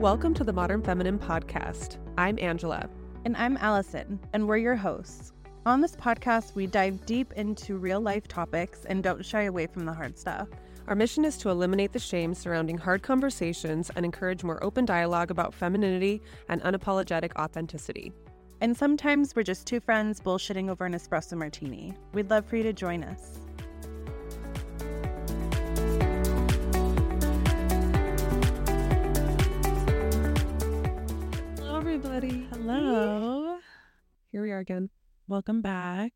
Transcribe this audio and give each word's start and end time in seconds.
Welcome 0.00 0.34
to 0.34 0.44
the 0.44 0.52
Modern 0.52 0.82
Feminine 0.82 1.18
Podcast. 1.18 1.96
I'm 2.18 2.38
Angela. 2.38 2.86
And 3.24 3.34
I'm 3.34 3.56
Allison, 3.56 4.20
and 4.34 4.46
we're 4.46 4.58
your 4.58 4.76
hosts. 4.76 5.32
On 5.64 5.80
this 5.80 5.96
podcast, 5.96 6.54
we 6.54 6.66
dive 6.66 7.06
deep 7.06 7.32
into 7.32 7.78
real 7.78 8.02
life 8.02 8.28
topics 8.28 8.84
and 8.84 9.02
don't 9.02 9.24
shy 9.24 9.44
away 9.44 9.66
from 9.66 9.86
the 9.86 9.94
hard 9.94 10.18
stuff. 10.18 10.48
Our 10.86 10.94
mission 10.94 11.24
is 11.24 11.38
to 11.38 11.48
eliminate 11.48 11.94
the 11.94 11.98
shame 11.98 12.34
surrounding 12.34 12.76
hard 12.76 13.02
conversations 13.02 13.90
and 13.96 14.04
encourage 14.04 14.44
more 14.44 14.62
open 14.62 14.84
dialogue 14.84 15.30
about 15.30 15.54
femininity 15.54 16.20
and 16.50 16.60
unapologetic 16.60 17.34
authenticity. 17.36 18.12
And 18.60 18.76
sometimes 18.76 19.34
we're 19.34 19.44
just 19.44 19.66
two 19.66 19.80
friends 19.80 20.20
bullshitting 20.20 20.68
over 20.68 20.84
an 20.84 20.92
espresso 20.92 21.38
martini. 21.38 21.94
We'd 22.12 22.28
love 22.28 22.44
for 22.44 22.58
you 22.58 22.64
to 22.64 22.74
join 22.74 23.02
us. 23.02 23.40
Here 34.56 34.62
again. 34.62 34.88
Welcome 35.28 35.60
back. 35.60 36.14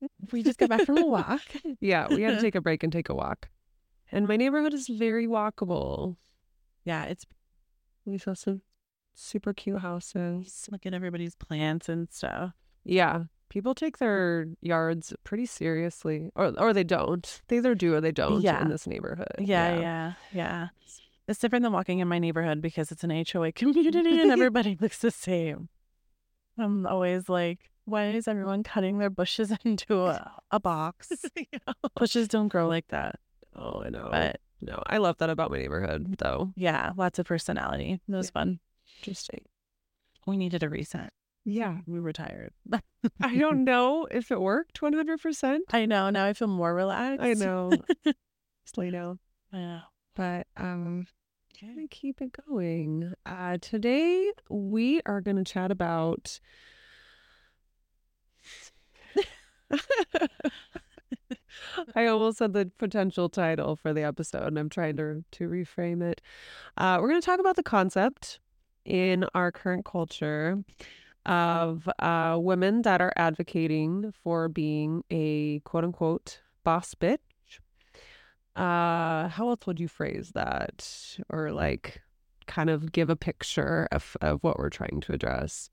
We 0.30 0.44
just 0.44 0.56
got 0.60 0.68
back 0.68 0.82
from 0.86 0.98
a 0.98 1.04
walk. 1.06 1.40
Yeah, 1.80 2.06
we 2.06 2.22
had 2.22 2.36
to 2.36 2.40
take 2.40 2.54
a 2.54 2.60
break 2.60 2.84
and 2.84 2.92
take 2.92 3.08
a 3.08 3.14
walk. 3.14 3.48
And 4.12 4.28
my 4.28 4.36
neighborhood 4.36 4.72
is 4.72 4.86
very 4.86 5.26
walkable. 5.26 6.14
Yeah, 6.84 7.06
it's 7.06 7.26
We 8.04 8.18
saw 8.18 8.34
some 8.34 8.62
super 9.14 9.52
cute 9.52 9.80
houses. 9.80 10.68
look 10.70 10.86
at 10.86 10.94
everybody's 10.94 11.34
plants 11.34 11.88
and 11.88 12.06
stuff. 12.12 12.52
Yeah, 12.84 13.24
people 13.48 13.74
take 13.74 13.98
their 13.98 14.46
yards 14.62 15.12
pretty 15.24 15.46
seriously, 15.46 16.30
or 16.36 16.52
or 16.56 16.72
they 16.72 16.84
don't. 16.84 17.42
They 17.48 17.56
either 17.56 17.74
do 17.74 17.94
or 17.94 18.00
they 18.00 18.12
don't 18.12 18.42
Yeah. 18.42 18.62
in 18.62 18.68
this 18.68 18.86
neighborhood. 18.86 19.34
Yeah, 19.40 19.80
yeah, 19.80 20.12
yeah. 20.32 20.68
It's 21.26 21.40
different 21.40 21.64
than 21.64 21.72
walking 21.72 21.98
in 21.98 22.06
my 22.06 22.20
neighborhood 22.20 22.62
because 22.62 22.92
it's 22.92 23.02
an 23.02 23.10
HOA 23.10 23.50
community 23.50 24.20
and 24.20 24.30
everybody 24.30 24.76
looks 24.80 24.98
the 25.00 25.10
same. 25.10 25.68
I'm 26.58 26.86
always 26.86 27.28
like, 27.28 27.70
why 27.84 28.08
is 28.10 28.28
everyone 28.28 28.62
cutting 28.62 28.98
their 28.98 29.10
bushes 29.10 29.52
into 29.64 30.00
a, 30.02 30.30
a 30.50 30.60
box? 30.60 31.10
Bushes 31.96 32.28
don't 32.28 32.48
grow 32.48 32.68
like 32.68 32.88
that. 32.88 33.16
Oh, 33.56 33.82
I 33.84 33.90
know. 33.90 34.08
But 34.10 34.40
no, 34.60 34.82
I 34.86 34.98
love 34.98 35.18
that 35.18 35.30
about 35.30 35.50
my 35.50 35.58
neighborhood, 35.58 36.16
though. 36.18 36.52
yeah, 36.56 36.92
lots 36.96 37.18
of 37.18 37.26
personality. 37.26 38.00
It 38.08 38.12
was 38.12 38.26
Yeah. 38.26 38.30
fun. 38.40 38.60
Interesting. 39.00 39.40
We 40.26 40.36
needed 40.36 40.62
a 40.62 40.68
reset. 40.68 41.12
Yeah. 41.44 41.78
We 41.86 42.00
were 42.00 42.12
tired. 42.12 42.52
I 43.22 43.36
don't 43.38 43.64
know 43.64 44.06
if 44.10 44.30
it 44.30 44.40
worked 44.40 44.80
100%. 44.80 45.58
I 45.72 45.86
know. 45.86 46.10
Now 46.10 46.26
I 46.26 46.34
feel 46.34 46.48
more 46.48 46.74
relaxed. 46.74 47.22
I 47.24 47.32
know. 47.34 47.70
Just 48.04 48.76
lay 48.76 48.90
down. 48.90 49.18
Yeah. 49.52 49.80
But 50.14 50.46
um, 50.56 51.06
gonna 51.60 51.88
keep 51.88 52.20
it 52.20 52.36
going. 52.48 53.14
Uh, 53.26 53.58
today 53.60 54.30
we 54.48 55.00
are 55.06 55.20
going 55.20 55.36
to 55.36 55.44
chat 55.44 55.70
about. 55.70 56.40
I 61.94 62.06
almost 62.06 62.38
said 62.38 62.52
the 62.52 62.70
potential 62.78 63.28
title 63.28 63.76
for 63.76 63.92
the 63.92 64.02
episode, 64.02 64.46
and 64.46 64.58
I'm 64.58 64.68
trying 64.68 64.96
to 64.96 65.24
to 65.32 65.48
reframe 65.48 66.02
it. 66.02 66.20
Uh, 66.76 66.98
we're 67.00 67.08
going 67.08 67.20
to 67.20 67.26
talk 67.26 67.40
about 67.40 67.56
the 67.56 67.62
concept 67.62 68.40
in 68.84 69.26
our 69.34 69.50
current 69.50 69.84
culture 69.84 70.62
of 71.26 71.88
uh, 71.98 72.38
women 72.40 72.82
that 72.82 73.00
are 73.00 73.12
advocating 73.16 74.12
for 74.22 74.48
being 74.48 75.02
a 75.10 75.60
quote 75.60 75.84
unquote 75.84 76.40
boss 76.64 76.94
bitch. 76.94 77.18
Uh, 78.58 79.28
how 79.28 79.48
else 79.50 79.66
would 79.66 79.78
you 79.78 79.88
phrase 79.88 80.32
that? 80.34 81.16
Or 81.28 81.52
like 81.52 82.00
kind 82.46 82.70
of 82.70 82.92
give 82.92 83.08
a 83.10 83.16
picture 83.16 83.86
of, 83.92 84.16
of 84.20 84.42
what 84.42 84.58
we're 84.58 84.70
trying 84.70 85.00
to 85.02 85.12
address. 85.12 85.70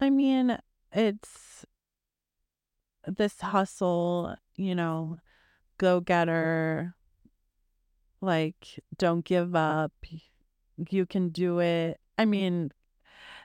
I 0.00 0.10
mean, 0.10 0.58
it's 0.92 1.64
this 3.06 3.40
hustle, 3.40 4.34
you 4.56 4.74
know, 4.74 5.18
go 5.78 6.00
getter, 6.00 6.94
like, 8.20 8.80
don't 8.96 9.24
give 9.24 9.54
up. 9.54 9.92
You 10.90 11.06
can 11.06 11.28
do 11.28 11.60
it. 11.60 12.00
I 12.16 12.24
mean, 12.24 12.72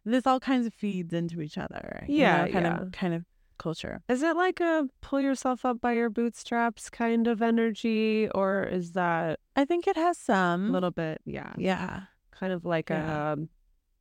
this 0.06 0.26
all 0.26 0.40
kinds 0.40 0.66
of 0.66 0.74
feeds 0.74 1.14
into 1.14 1.42
each 1.42 1.58
other. 1.58 2.06
you 2.08 2.22
Yeah, 2.22 2.46
know, 2.46 2.52
kind 2.52 2.66
yeah. 2.66 2.82
of 2.82 2.92
kind 2.92 3.14
of 3.14 3.26
culture. 3.58 4.02
Is 4.10 4.22
it 4.24 4.36
like 4.36 4.60
a 4.60 4.88
pull 5.02 5.20
yourself 5.22 5.66
up 5.66 5.80
by 5.82 5.94
your 5.94 6.10
bootstraps 6.10 6.90
kind 6.90 7.28
of 7.28 7.42
energy? 7.42 8.30
Or 8.34 8.64
is 8.64 8.92
that 8.94 9.40
I 9.56 9.66
think 9.66 9.88
it 9.88 9.96
has 9.96 10.18
some. 10.18 10.70
a 10.70 10.72
little 10.72 10.92
bit, 10.92 11.22
yeah, 11.26 11.54
yeah. 11.58 12.02
kind 12.32 12.54
of 12.54 12.66
like 12.66 12.90
Yeah. 12.90 13.34
a 13.34 13.38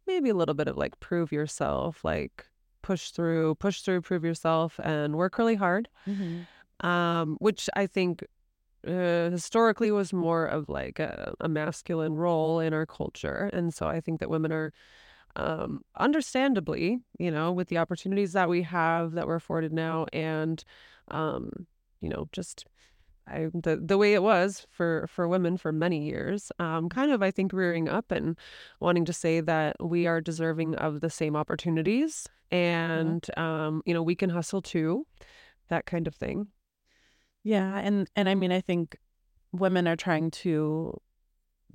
maybe 0.07 0.31
a 0.31 0.35
little 0.35 0.55
bit 0.55 0.69
of 0.69 0.77
like 0.77 0.99
prove 1.01 1.31
yourself, 1.33 2.05
like 2.05 2.47
push 2.83 3.11
through, 3.11 3.55
push 3.57 3.83
through, 3.83 4.01
prove 4.03 4.25
yourself, 4.25 4.81
and 4.83 5.15
work 5.17 5.39
really 5.39 5.55
hard. 5.55 5.89
Mhm. 6.07 6.47
um, 6.81 7.37
which 7.39 7.71
I 7.77 7.87
think 7.87 8.25
uh, 8.85 9.31
historically 9.31 9.93
was 9.93 10.13
more 10.13 10.45
of 10.47 10.69
like 10.69 10.99
a, 10.99 11.33
a 11.41 11.49
masculine 11.49 12.15
role 12.15 12.59
in 12.59 12.75
our 12.75 12.85
culture. 12.87 13.49
And 13.53 13.73
so 13.73 13.87
I 13.87 14.01
think 14.01 14.19
that 14.19 14.29
women 14.29 14.51
are, 14.53 14.73
um, 15.37 15.83
understandably, 15.97 17.01
you 17.19 17.31
know, 17.31 17.53
with 17.53 17.69
the 17.69 17.79
opportunities 17.79 18.33
that 18.33 18.49
we 18.49 18.63
have 18.63 19.13
that 19.13 19.27
we're 19.27 19.37
afforded 19.37 19.73
now 19.73 20.07
and, 20.13 20.63
um, 21.09 21.67
you 22.01 22.09
know, 22.09 22.29
just 22.33 22.67
I, 23.27 23.49
the 23.55 23.77
the 23.77 23.99
way 23.99 24.15
it 24.15 24.23
was 24.23 24.67
for 24.71 25.07
for 25.09 25.29
women 25.29 25.57
for 25.57 25.73
many 25.73 26.05
years, 26.05 26.51
um, 26.59 26.89
kind 26.89 27.13
of 27.13 27.23
I 27.23 27.31
think 27.31 27.53
rearing 27.53 27.89
up 27.89 28.11
and 28.11 28.37
wanting 28.81 29.05
to 29.05 29.13
say 29.13 29.41
that 29.41 29.77
we 29.81 30.07
are 30.07 30.21
deserving 30.21 30.75
of 30.77 31.01
the 31.01 31.11
same 31.11 31.37
opportunities, 31.37 32.27
and 32.51 33.25
um, 33.39 33.83
you 33.87 33.95
know 33.95 34.03
we 34.03 34.17
can 34.17 34.31
hustle 34.31 34.61
too, 34.61 35.07
that 35.69 35.87
kind 35.87 36.09
of 36.09 36.15
thing. 36.17 36.49
Yeah, 37.45 37.79
and 37.79 38.09
and 38.17 38.29
I 38.29 38.35
mean, 38.35 38.51
I 38.51 38.61
think 38.61 38.97
women 39.53 39.87
are 39.87 39.97
trying 39.97 40.31
to 40.31 41.01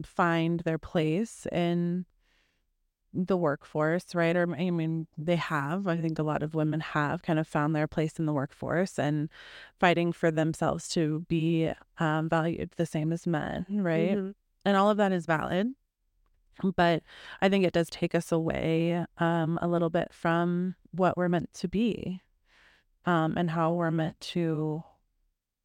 find 0.05 0.59
their 0.61 0.77
place 0.77 1.47
in 1.51 2.05
the 3.25 3.35
workforce, 3.37 4.13
right? 4.13 4.35
Or 4.35 4.43
I 4.55 4.69
mean, 4.69 5.07
they 5.17 5.35
have. 5.37 5.87
I 5.87 5.97
think 5.97 6.19
a 6.19 6.23
lot 6.23 6.43
of 6.43 6.53
women 6.53 6.79
have 6.79 7.23
kind 7.23 7.39
of 7.39 7.47
found 7.47 7.75
their 7.75 7.87
place 7.87 8.19
in 8.19 8.27
the 8.27 8.33
workforce 8.33 8.99
and 8.99 9.29
fighting 9.79 10.13
for 10.13 10.29
themselves 10.29 10.87
to 10.89 11.25
be 11.27 11.71
um, 11.99 12.29
valued 12.29 12.71
the 12.77 12.85
same 12.85 13.11
as 13.11 13.25
men, 13.25 13.65
right? 13.69 14.15
Mhm. 14.15 14.35
And 14.63 14.77
all 14.77 14.89
of 14.89 14.97
that 14.97 15.11
is 15.11 15.25
valid. 15.25 15.73
But 16.75 17.03
I 17.41 17.49
think 17.49 17.65
it 17.65 17.73
does 17.73 17.89
take 17.89 18.15
us 18.15 18.31
away 18.31 19.05
um, 19.17 19.59
a 19.61 19.67
little 19.67 19.89
bit 19.89 20.13
from 20.13 20.75
what 20.91 21.17
we're 21.17 21.29
meant 21.29 21.53
to 21.55 21.67
be 21.67 22.21
um, 23.05 23.37
and 23.37 23.49
how 23.51 23.73
we're 23.73 23.91
meant 23.91 24.19
to 24.19 24.83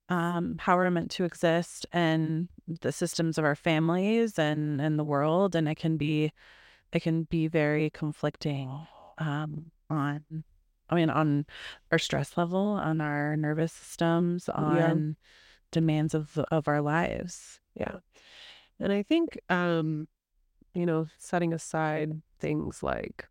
um, 0.09 0.57
how 0.59 0.77
we're 0.77 0.91
meant 0.91 1.11
to 1.13 1.25
exist 1.25 1.87
and 1.93 2.49
the 2.67 2.93
systems 2.93 3.39
of 3.39 3.45
our 3.45 3.55
families 3.55 4.39
and 4.39 4.81
and 4.81 4.99
the 4.99 5.05
world 5.05 5.55
and 5.55 5.69
it 5.69 5.77
can 5.77 5.97
be 5.97 6.33
it 6.93 7.03
can 7.03 7.25
be 7.25 7.49
very 7.49 7.91
conflicting 7.91 8.87
um, 9.19 9.71
on 9.91 10.25
I 10.91 10.95
mean 10.95 11.11
on 11.11 11.47
our 11.91 11.99
stress 11.99 12.37
level 12.37 12.61
on 12.61 13.01
our 13.01 13.37
nervous 13.37 13.73
systems 13.73 14.49
on 14.49 15.17
demands 15.71 16.15
of 16.15 16.39
of 16.51 16.69
our 16.69 16.81
lives 16.81 17.61
Yeah. 17.75 17.99
And 18.81 18.93
I 18.93 19.03
think, 19.03 19.39
um, 19.49 20.09
you 20.75 20.87
know, 20.87 21.07
setting 21.19 21.53
aside 21.53 22.21
things 22.41 22.83
like 22.83 23.29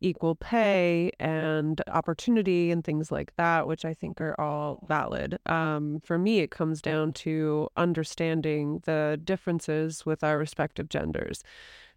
equal 0.00 0.34
pay 0.34 1.10
and 1.18 1.80
opportunity 1.88 2.70
and 2.70 2.84
things 2.84 3.10
like 3.10 3.34
that, 3.36 3.66
which 3.66 3.84
I 3.84 3.94
think 3.94 4.20
are 4.20 4.38
all 4.38 4.84
valid. 4.86 5.38
Um, 5.46 6.00
for 6.04 6.18
me, 6.18 6.40
it 6.40 6.50
comes 6.50 6.82
down 6.82 7.12
to 7.14 7.68
understanding 7.76 8.80
the 8.84 9.18
differences 9.22 10.04
with 10.04 10.22
our 10.22 10.36
respective 10.38 10.88
genders. 10.88 11.42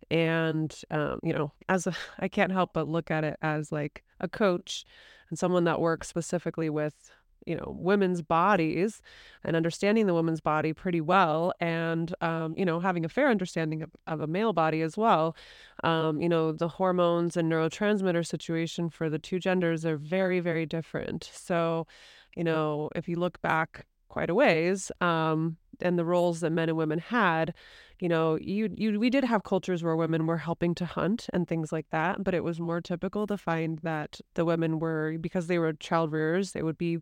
And, 0.09 0.74
um, 0.89 1.19
you 1.24 1.33
know, 1.33 1.51
as 1.69 1.88
a, 1.88 1.94
I 2.19 2.27
can't 2.27 2.51
help 2.51 2.74
but 2.74 2.88
look 2.88 3.12
at 3.12 3.24
it 3.24 3.38
as 3.42 3.71
like 3.71 4.04
a 4.19 4.27
coach 4.27 4.86
and 5.30 5.38
someone 5.38 5.65
that 5.65 5.81
works 5.81 6.07
specifically 6.07 6.69
with 6.69 7.12
you 7.48 7.56
know 7.56 7.75
women's 7.80 8.21
bodies 8.21 9.01
and 9.44 9.56
understanding 9.56 10.06
the 10.06 10.13
woman's 10.13 10.42
body 10.42 10.74
pretty 10.74 11.00
well 11.01 11.54
and 11.62 12.13
um, 12.21 12.54
you 12.57 12.65
know 12.65 12.80
having 12.80 13.06
a 13.06 13.09
fair 13.09 13.30
understanding 13.30 13.81
of, 13.81 13.89
of 14.06 14.19
a 14.19 14.27
male 14.27 14.54
body 14.54 14.81
as 14.81 14.98
well. 14.98 15.36
Um, 15.83 16.21
you 16.21 16.30
know 16.30 16.51
the 16.51 16.68
hormones 16.68 17.38
and 17.38 17.51
neurotransmitter 17.51 18.25
situation 18.27 18.89
for 18.89 19.09
the 19.09 19.18
two 19.18 19.39
genders 19.39 19.86
are 19.86 19.98
very 19.98 20.42
very 20.42 20.65
different. 20.65 21.31
So 21.33 21.88
you 22.36 22.44
know 22.44 22.89
if 22.95 23.07
you 23.07 23.15
look 23.15 23.42
back 23.42 23.86
quite 24.09 24.30
a 24.30 24.36
ways 24.36 24.92
um, 25.01 25.57
and 25.82 25.98
the 25.98 26.06
roles 26.06 26.40
that 26.40 26.52
men 26.52 26.70
and 26.70 26.78
women 26.78 27.00
had 27.00 27.54
you 28.00 28.10
know 28.10 28.38
you 28.40 28.70
you 28.76 29.00
we 29.00 29.10
did 29.10 29.24
have 29.24 29.44
cultures 29.44 29.84
where 29.84 29.96
women 29.96 30.28
were 30.28 30.38
helping 30.38 30.76
to 30.76 30.86
hunt 30.86 31.28
and 31.34 31.48
things 31.48 31.72
like 31.72 31.90
that 31.90 32.24
but 32.24 32.34
it 32.34 32.44
was 32.44 32.60
more 32.60 32.82
typical 32.82 33.26
to 33.26 33.38
find 33.38 33.80
that 33.80 34.20
the 34.36 34.46
women 34.46 34.80
were 34.80 35.18
because 35.20 35.48
they 35.48 35.58
were 35.58 35.74
child 35.74 36.12
rearers 36.12 36.52
they 36.52 36.62
would 36.62 36.78
be 36.78 37.00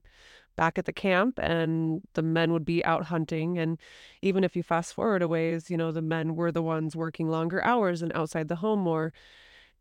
back 0.55 0.77
at 0.77 0.85
the 0.85 0.93
camp 0.93 1.39
and 1.41 2.01
the 2.13 2.21
men 2.21 2.51
would 2.51 2.65
be 2.65 2.83
out 2.85 3.05
hunting. 3.05 3.57
And 3.57 3.79
even 4.21 4.43
if 4.43 4.55
you 4.55 4.63
fast 4.63 4.93
forward 4.93 5.21
a 5.21 5.27
ways 5.27 5.69
you 5.69 5.77
know 5.77 5.91
the 5.91 6.01
men 6.01 6.35
were 6.35 6.51
the 6.51 6.61
ones 6.61 6.95
working 6.95 7.29
longer 7.29 7.63
hours 7.63 8.01
and 8.01 8.11
outside 8.15 8.47
the 8.47 8.57
home 8.57 8.79
more. 8.79 9.13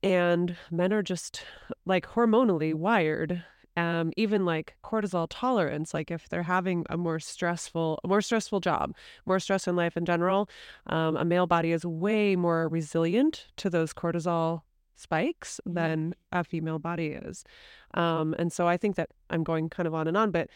And 0.02 0.56
men 0.70 0.92
are 0.92 1.02
just 1.02 1.44
like 1.86 2.06
hormonally 2.08 2.74
wired 2.74 3.42
um, 3.76 4.12
even 4.16 4.44
like 4.44 4.76
cortisol 4.84 5.26
tolerance 5.28 5.92
like 5.94 6.10
if 6.10 6.28
they're 6.28 6.42
having 6.42 6.84
a 6.90 6.96
more 6.96 7.18
stressful 7.18 8.00
more 8.06 8.20
stressful 8.20 8.60
job 8.60 8.94
more 9.26 9.40
stress 9.40 9.66
in 9.66 9.76
life 9.76 9.96
in 9.96 10.04
general 10.04 10.48
um, 10.86 11.16
a 11.16 11.24
male 11.24 11.46
body 11.46 11.72
is 11.72 11.84
way 11.84 12.36
more 12.36 12.68
resilient 12.68 13.46
to 13.56 13.68
those 13.68 13.92
cortisol 13.92 14.62
spikes 14.94 15.60
than 15.66 16.14
a 16.30 16.44
female 16.44 16.78
body 16.78 17.08
is. 17.08 17.44
Um, 17.94 18.34
and 18.38 18.52
so 18.52 18.68
i 18.68 18.76
think 18.76 18.96
that 18.96 19.10
i'm 19.30 19.44
going 19.44 19.68
kind 19.68 19.86
of 19.86 19.94
on 19.94 20.08
and 20.08 20.16
on 20.16 20.30
but 20.30 20.48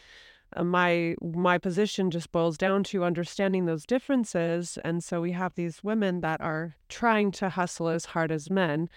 uh, 0.55 0.63
my 0.63 1.15
my 1.21 1.57
position 1.57 2.09
just 2.09 2.31
boils 2.31 2.57
down 2.57 2.83
to 2.85 3.03
understanding 3.03 3.65
those 3.65 3.85
differences 3.85 4.77
and 4.83 5.03
so 5.03 5.21
we 5.21 5.31
have 5.33 5.55
these 5.55 5.83
women 5.83 6.21
that 6.21 6.41
are 6.41 6.75
trying 6.87 7.31
to 7.31 7.49
hustle 7.49 7.87
as 7.87 8.05
hard 8.05 8.31
as 8.31 8.49
men 8.49 8.89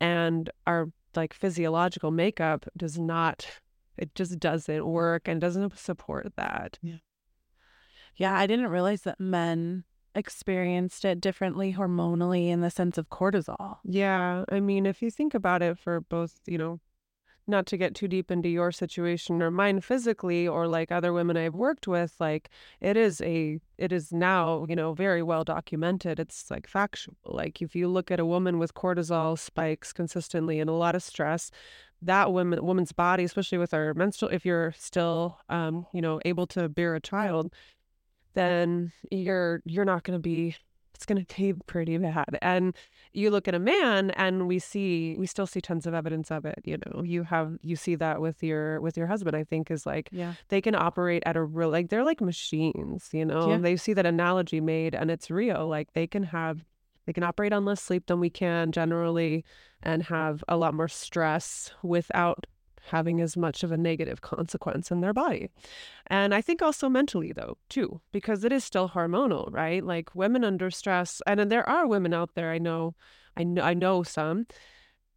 and 0.00 0.50
our 0.66 0.90
like 1.14 1.32
physiological 1.32 2.10
makeup 2.10 2.66
does 2.76 2.98
not 2.98 3.60
it 3.96 4.14
just 4.14 4.38
doesn't 4.38 4.86
work 4.86 5.28
and 5.28 5.40
doesn't 5.40 5.78
support 5.78 6.32
that. 6.36 6.78
Yeah. 6.82 6.96
Yeah, 8.16 8.36
I 8.36 8.46
didn't 8.46 8.68
realize 8.68 9.02
that 9.02 9.20
men 9.20 9.84
experienced 10.14 11.04
it 11.04 11.20
differently 11.20 11.74
hormonally 11.74 12.48
in 12.48 12.62
the 12.62 12.70
sense 12.70 12.96
of 12.96 13.10
cortisol. 13.10 13.76
Yeah, 13.84 14.44
I 14.50 14.60
mean, 14.60 14.86
if 14.86 15.02
you 15.02 15.10
think 15.10 15.34
about 15.34 15.62
it 15.62 15.78
for 15.78 16.00
both, 16.00 16.40
you 16.46 16.56
know, 16.56 16.80
not 17.46 17.66
to 17.66 17.76
get 17.76 17.94
too 17.94 18.08
deep 18.08 18.30
into 18.30 18.48
your 18.48 18.72
situation 18.72 19.40
or 19.40 19.50
mine 19.50 19.80
physically 19.80 20.48
or 20.48 20.66
like 20.66 20.90
other 20.90 21.12
women 21.12 21.36
I've 21.36 21.54
worked 21.54 21.86
with, 21.86 22.14
like 22.18 22.50
it 22.80 22.96
is 22.96 23.20
a 23.20 23.60
it 23.78 23.92
is 23.92 24.12
now, 24.12 24.66
you 24.68 24.74
know, 24.74 24.94
very 24.94 25.22
well 25.22 25.44
documented. 25.44 26.18
It's 26.18 26.50
like 26.50 26.66
factual. 26.66 27.16
Like 27.24 27.62
if 27.62 27.76
you 27.76 27.88
look 27.88 28.10
at 28.10 28.18
a 28.18 28.26
woman 28.26 28.58
with 28.58 28.74
cortisol 28.74 29.38
spikes 29.38 29.92
consistently 29.92 30.58
and 30.58 30.68
a 30.68 30.72
lot 30.72 30.96
of 30.96 31.02
stress, 31.02 31.50
that 32.02 32.32
woman 32.32 32.64
woman's 32.64 32.92
body, 32.92 33.24
especially 33.24 33.58
with 33.58 33.72
our 33.74 33.94
menstrual 33.94 34.30
if 34.30 34.44
you're 34.44 34.72
still 34.78 35.38
um, 35.48 35.86
you 35.92 36.02
know, 36.02 36.20
able 36.24 36.46
to 36.48 36.68
bear 36.68 36.94
a 36.94 37.00
child, 37.00 37.52
then 38.34 38.92
you're 39.10 39.62
you're 39.64 39.84
not 39.84 40.04
gonna 40.04 40.18
be 40.18 40.56
it's 40.94 41.04
going 41.04 41.22
to 41.22 41.36
be 41.36 41.52
pretty 41.66 41.98
bad. 41.98 42.38
And 42.40 42.74
you 43.12 43.30
look 43.30 43.46
at 43.46 43.54
a 43.54 43.58
man 43.58 44.12
and 44.12 44.48
we 44.48 44.58
see 44.58 45.14
we 45.18 45.26
still 45.26 45.46
see 45.46 45.60
tons 45.60 45.86
of 45.86 45.92
evidence 45.92 46.30
of 46.30 46.46
it, 46.46 46.58
you 46.64 46.78
know. 46.86 47.02
You 47.02 47.22
have 47.24 47.58
you 47.60 47.76
see 47.76 47.96
that 47.96 48.22
with 48.22 48.42
your 48.42 48.80
with 48.80 48.96
your 48.96 49.06
husband 49.06 49.36
I 49.36 49.44
think 49.44 49.70
is 49.70 49.84
like 49.84 50.08
Yeah. 50.10 50.32
they 50.48 50.62
can 50.62 50.74
operate 50.74 51.22
at 51.26 51.36
a 51.36 51.42
real 51.42 51.68
like 51.68 51.90
they're 51.90 52.02
like 52.02 52.22
machines, 52.22 53.10
you 53.12 53.26
know. 53.26 53.50
Yeah. 53.50 53.58
They 53.58 53.76
see 53.76 53.92
that 53.92 54.06
analogy 54.06 54.62
made 54.62 54.94
and 54.94 55.10
it's 55.10 55.30
real. 55.30 55.66
Like 55.68 55.92
they 55.92 56.06
can 56.06 56.22
have 56.22 56.64
they 57.06 57.12
can 57.12 57.22
operate 57.22 57.52
on 57.52 57.64
less 57.64 57.80
sleep 57.80 58.06
than 58.06 58.20
we 58.20 58.30
can 58.30 58.72
generally 58.72 59.44
and 59.82 60.02
have 60.04 60.44
a 60.48 60.56
lot 60.56 60.74
more 60.74 60.88
stress 60.88 61.70
without 61.82 62.46
having 62.86 63.20
as 63.20 63.36
much 63.36 63.62
of 63.62 63.72
a 63.72 63.76
negative 63.76 64.20
consequence 64.20 64.90
in 64.90 65.00
their 65.00 65.12
body. 65.12 65.48
And 66.06 66.34
I 66.34 66.40
think 66.40 66.62
also 66.62 66.88
mentally, 66.88 67.32
though, 67.32 67.58
too, 67.68 68.00
because 68.12 68.44
it 68.44 68.52
is 68.52 68.64
still 68.64 68.88
hormonal, 68.88 69.52
right? 69.52 69.84
Like 69.84 70.14
women 70.14 70.44
under 70.44 70.70
stress, 70.70 71.20
and 71.26 71.50
there 71.50 71.68
are 71.68 71.86
women 71.86 72.14
out 72.14 72.34
there 72.34 72.50
I 72.50 72.58
know, 72.58 72.94
I 73.36 73.44
know, 73.44 73.62
I 73.62 73.74
know 73.74 74.02
some 74.02 74.46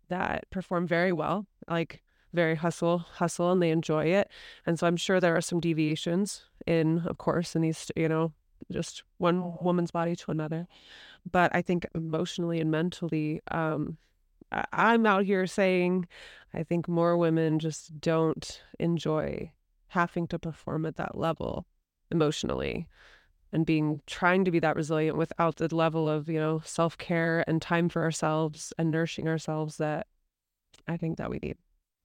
that 0.10 0.50
perform 0.50 0.88
very 0.88 1.12
well, 1.12 1.46
like 1.70 2.02
very 2.34 2.56
hustle, 2.56 3.00
hustle, 3.00 3.52
and 3.52 3.62
they 3.62 3.72
enjoy 3.72 4.06
it. 4.06 4.30
And 4.66 4.78
so 4.78 4.88
I'm 4.88 4.98
sure 4.98 5.20
there 5.20 5.36
are 5.36 5.42
some 5.42 5.60
deviations 5.60 6.44
in, 6.66 7.04
of 7.06 7.18
course, 7.18 7.56
in 7.56 7.62
these, 7.62 7.92
you 7.96 8.10
know, 8.10 8.34
just 8.72 9.04
one 9.18 9.56
woman's 9.62 9.92
body 9.92 10.16
to 10.16 10.32
another. 10.32 10.68
But 11.30 11.54
I 11.56 11.62
think 11.62 11.86
emotionally 11.96 12.60
and 12.60 12.72
mentally, 12.72 13.42
um, 13.52 13.98
I- 14.52 14.66
I'm 14.72 15.06
out 15.06 15.26
here 15.26 15.46
saying 15.48 16.08
I 16.54 16.64
think 16.64 16.88
more 16.88 17.18
women 17.18 17.60
just 17.60 18.00
don't 18.02 18.64
enjoy 18.80 19.52
having 19.90 20.28
to 20.28 20.40
perform 20.40 20.86
at 20.86 20.96
that 20.98 21.18
level 21.18 21.66
emotionally 22.12 22.88
and 23.52 23.66
being 23.66 24.02
trying 24.06 24.46
to 24.46 24.52
be 24.52 24.60
that 24.60 24.76
resilient 24.76 25.18
without 25.18 25.58
the 25.58 25.74
level 25.76 26.08
of, 26.08 26.30
you 26.30 26.40
know, 26.40 26.62
self-care 26.64 27.44
and 27.48 27.62
time 27.62 27.90
for 27.90 28.04
ourselves 28.04 28.74
and 28.78 28.92
nourishing 28.92 29.28
ourselves 29.28 29.78
that 29.78 30.08
I 30.88 30.98
think 30.98 31.18
that 31.18 31.30
we 31.30 31.40
need. 31.42 31.58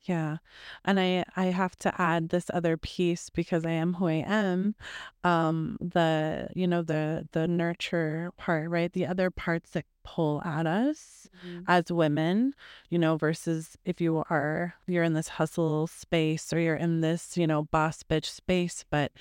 Yeah. 0.05 0.37
And 0.85 1.01
I 1.01 1.25
I 1.35 1.47
have 1.47 1.77
to 1.79 2.01
add 2.01 2.29
this 2.29 2.51
other 2.53 2.77
piece 2.77 3.31
because 3.31 3.65
I 3.65 3.71
am 3.71 3.95
who 3.95 4.07
I 4.07 4.25
am. 4.27 4.75
Um 5.23 5.79
the 5.81 6.49
you 6.55 6.67
know 6.67 6.83
the 6.83 7.27
the 7.33 7.49
nurture 7.49 8.31
part, 8.37 8.69
right? 8.69 8.93
The 8.93 9.07
other 9.07 9.31
parts 9.31 9.71
that 9.71 9.87
pull 10.05 10.43
at 10.43 10.67
us 10.67 11.29
as 11.67 11.91
women, 11.91 12.55
you 12.91 12.99
know, 12.99 13.17
versus 13.17 13.79
if 13.87 14.01
you 14.01 14.23
are 14.29 14.75
you're 14.87 15.05
in 15.05 15.15
this 15.15 15.29
hustle 15.29 15.87
space 15.87 16.53
or 16.53 16.59
you're 16.61 16.77
in 16.77 17.01
this, 17.01 17.37
you 17.39 17.47
know, 17.47 17.63
boss 17.65 18.03
bitch 18.03 18.27
space, 18.27 18.85
but 18.91 19.13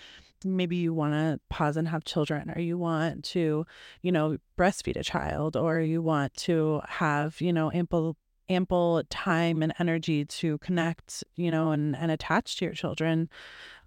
maybe 0.45 0.75
you 0.75 0.93
want 0.93 1.13
to 1.13 1.39
pause 1.49 1.77
and 1.77 1.87
have 1.87 2.03
children 2.03 2.51
or 2.53 2.59
you 2.59 2.77
want 2.77 3.23
to, 3.23 3.65
you 4.01 4.11
know, 4.11 4.37
breastfeed 4.57 4.97
a 4.97 5.03
child 5.03 5.55
or 5.55 5.79
you 5.79 6.01
want 6.01 6.33
to 6.35 6.81
have, 6.87 7.39
you 7.39 7.53
know, 7.53 7.71
ample 7.71 8.17
ample 8.49 9.03
time 9.09 9.63
and 9.63 9.73
energy 9.79 10.25
to 10.25 10.57
connect, 10.59 11.23
you 11.35 11.51
know, 11.51 11.71
and 11.71 11.95
and 11.95 12.11
attach 12.11 12.57
to 12.57 12.65
your 12.65 12.73
children. 12.73 13.29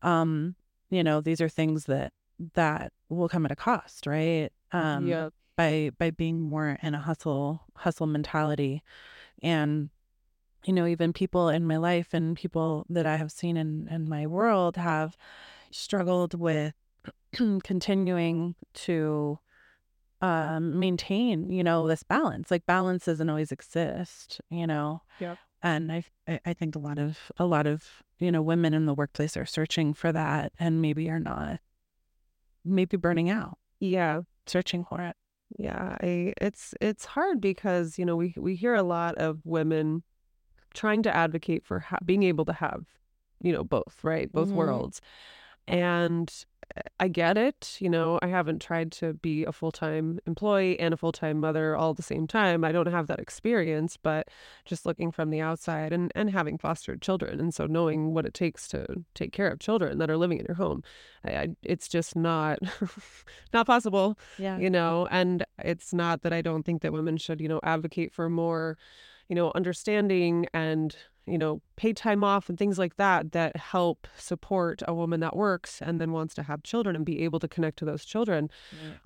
Um, 0.03 0.55
you 0.91 1.03
know, 1.05 1.21
these 1.21 1.41
are 1.41 1.49
things 1.49 1.85
that 1.87 2.13
that 2.55 2.93
will 3.09 3.29
come 3.29 3.45
at 3.45 3.53
a 3.53 3.57
cost, 3.57 4.07
right? 4.07 4.51
Um 4.73 5.07
Yeah. 5.07 5.29
by 5.57 5.91
by 5.99 6.11
being 6.11 6.41
more 6.41 6.79
in 6.83 6.95
a 6.95 7.01
hustle 7.01 7.63
hustle 7.77 8.07
mentality 8.07 8.83
and 9.43 9.89
you 10.65 10.73
know 10.73 10.87
even 10.87 11.13
people 11.13 11.49
in 11.49 11.67
my 11.67 11.77
life 11.77 12.13
and 12.13 12.37
people 12.37 12.85
that 12.91 13.07
i 13.07 13.17
have 13.17 13.31
seen 13.33 13.57
in 13.57 13.89
in 13.91 14.09
my 14.09 14.27
world 14.27 14.77
have 14.77 15.17
struggled 15.71 16.35
with 16.35 16.75
continuing 17.63 18.55
to 18.75 19.39
um 20.23 20.79
maintain 20.79 21.51
you 21.51 21.63
know 21.63 21.87
this 21.87 22.03
balance 22.03 22.51
like 22.51 22.65
balance 22.67 23.05
doesn't 23.05 23.29
always 23.29 23.53
exist 23.53 24.41
you 24.51 24.67
know 24.67 25.03
Yep. 25.19 25.39
and 25.63 25.93
I, 25.93 26.05
I 26.45 26.53
think 26.55 26.75
a 26.77 26.79
lot 26.79 26.99
of 26.99 27.31
a 27.39 27.45
lot 27.45 27.67
of 27.67 28.03
you 28.19 28.31
know 28.33 28.41
women 28.43 28.73
in 28.75 28.87
the 28.87 28.95
workplace 28.95 29.37
are 29.37 29.45
searching 29.47 29.93
for 29.95 30.13
that 30.13 30.53
and 30.59 30.81
maybe 30.81 31.11
are 31.11 31.21
not 31.21 31.61
maybe 32.65 32.97
burning 32.97 33.31
out 33.31 33.59
Yeah. 33.81 34.23
searching 34.47 34.85
for 34.85 35.01
it 35.03 35.17
Yeah, 35.59 35.97
I 36.01 36.33
it's 36.41 36.75
it's 36.81 37.05
hard 37.05 37.41
because, 37.41 37.99
you 37.99 38.05
know, 38.05 38.17
we 38.17 38.35
we 38.37 38.57
hear 38.57 38.75
a 38.75 38.83
lot 38.83 39.15
of 39.17 39.41
women 39.45 40.03
trying 40.75 41.03
to 41.05 41.15
advocate 41.15 41.65
for 41.65 41.81
ha 41.81 41.99
being 42.05 42.23
able 42.25 42.45
to 42.47 42.53
have, 42.53 42.85
you 43.41 43.53
know, 43.53 43.65
both, 43.65 44.03
right? 44.03 44.31
Both 44.33 44.51
Mhm. 44.51 44.57
worlds. 44.57 45.01
And 45.69 46.33
I 46.99 47.09
get 47.09 47.39
it, 47.39 47.77
you 47.81 47.89
know, 47.89 48.19
I 48.23 48.27
haven't 48.27 48.61
tried 48.61 48.93
to 48.93 49.15
be 49.15 49.45
a 49.45 49.53
full-time 49.53 50.19
employee 50.27 50.79
and 50.79 50.93
a 50.93 50.97
full-time 50.97 51.41
mother 51.41 51.77
all 51.77 51.91
at 51.91 51.97
the 51.97 52.03
same 52.03 52.27
time. 52.27 52.65
I 52.65 52.73
don't 52.73 52.89
have 52.89 53.07
that 53.07 53.19
experience, 53.19 53.97
but 53.97 54.29
just 54.65 54.85
looking 54.85 55.11
from 55.11 55.31
the 55.31 55.41
outside 55.41 55.93
and 55.93 56.13
and 56.15 56.31
having 56.31 56.59
fostered 56.59 57.01
children, 57.01 57.41
and 57.41 57.55
so 57.55 57.67
knowing 57.67 58.15
what 58.15 58.27
it 58.27 58.35
takes 58.35 58.69
to 58.69 59.05
take 59.15 59.33
care 59.33 59.49
of 59.49 59.59
children 59.59 59.99
that 59.99 60.11
are 60.11 60.17
living 60.17 60.39
in 60.39 60.47
your 60.47 60.57
home, 60.57 60.83
I, 61.25 61.31
I 61.37 61.49
it's 61.63 61.89
just 61.89 62.17
not 62.17 62.59
not 63.53 63.67
possible 63.67 64.19
yeah 64.39 64.59
you 64.59 64.71
know 64.71 65.07
and 65.11 65.45
it's 65.59 65.93
not 65.93 66.23
that 66.23 66.33
i 66.33 66.41
don't 66.41 66.65
think 66.65 66.83
that 66.83 66.93
women 66.93 67.17
should 67.17 67.41
you 67.41 67.49
know 67.49 67.61
advocate 67.63 68.13
for 68.13 68.29
more 68.29 68.77
you 69.29 69.37
know 69.37 69.53
understanding 69.55 70.47
and 70.55 70.97
you 71.27 71.37
know 71.39 71.61
pay 71.77 71.93
time 71.93 72.23
off 72.25 72.49
and 72.49 72.57
things 72.59 72.79
like 72.79 72.97
that 72.97 73.33
that 73.33 73.57
help 73.57 74.07
support 74.17 74.83
a 74.89 74.95
woman 74.95 75.21
that 75.21 75.35
works 75.37 75.83
and 75.83 76.01
then 76.01 76.13
wants 76.13 76.35
to 76.35 76.43
have 76.43 76.63
children 76.63 76.95
and 76.97 77.05
be 77.05 77.23
able 77.23 77.39
to 77.41 77.49
connect 77.49 77.79
to 77.79 77.85
those 77.85 78.05
children. 78.05 78.49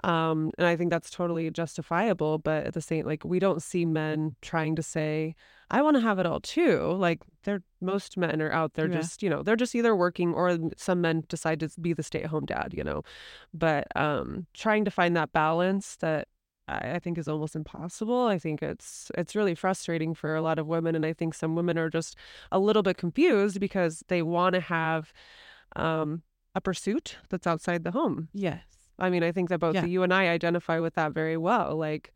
Um 0.04 0.50
and 0.58 0.66
i 0.66 0.76
think 0.76 0.90
that's 0.90 1.10
totally 1.10 1.50
justifiable 1.50 2.38
but 2.38 2.66
at 2.66 2.74
the 2.74 2.80
same 2.80 3.06
like 3.06 3.24
we 3.24 3.38
don't 3.38 3.62
see 3.62 3.84
men 3.86 4.36
trying 4.42 4.76
to 4.76 4.82
say 4.82 5.34
i 5.70 5.80
want 5.82 5.96
to 5.96 6.00
have 6.02 6.18
it 6.18 6.26
all 6.26 6.40
too. 6.40 6.78
Like 6.92 7.20
they're 7.44 7.62
most 7.80 8.16
men 8.16 8.42
are 8.42 8.52
out 8.52 8.74
there 8.74 8.86
Yeah. 8.88 8.98
just 9.00 9.22
you 9.22 9.30
know 9.30 9.42
they're 9.42 9.56
just 9.64 9.74
either 9.74 9.94
working 9.96 10.34
or 10.34 10.58
some 10.76 11.00
men 11.00 11.22
decide 11.28 11.60
to 11.60 11.68
be 11.80 11.92
the 11.94 12.02
stay-at-home 12.02 12.46
dad 12.46 12.74
you 12.76 12.84
know? 12.84 13.02
But 13.54 13.84
um 13.96 14.46
trying 14.52 14.84
to 14.84 14.90
find 14.90 15.16
that 15.16 15.32
balance 15.32 15.96
that 15.96 16.28
I 16.68 16.92
I 16.96 16.98
think 16.98 17.18
is 17.18 17.28
almost 17.28 17.56
impossible. 17.56 18.26
I 18.26 18.38
think 18.38 18.62
it's 18.62 19.10
it's 19.16 19.34
really 19.36 19.54
frustrating 19.54 20.14
for 20.14 20.34
a 20.34 20.42
lot 20.42 20.58
of 20.58 20.66
women 20.66 20.94
and 20.94 21.04
I 21.06 21.12
think 21.12 21.34
some 21.34 21.54
women 21.56 21.78
are 21.78 21.90
just 21.90 22.16
a 22.52 22.58
little 22.58 22.82
bit 22.82 22.96
confused 22.96 23.60
because 23.60 24.02
they 24.08 24.22
want 24.22 24.54
to 24.54 24.60
have 24.60 25.12
um 25.76 26.22
a 26.54 26.60
pursuit 26.60 27.16
that's 27.28 27.46
outside 27.46 27.84
the 27.84 27.92
home. 27.92 28.28
yes 28.32 28.64
I 28.98 29.08
mean, 29.08 29.22
I 29.22 29.32
think 29.32 29.48
that 29.48 29.60
both 29.60 29.76
Yeah. 29.76 29.86
you 29.86 30.02
and 30.02 30.12
I 30.12 30.28
identify 30.28 30.78
with 30.78 30.94
that 30.94 31.12
very 31.14 31.36
well. 31.38 31.76
Like 31.76 32.12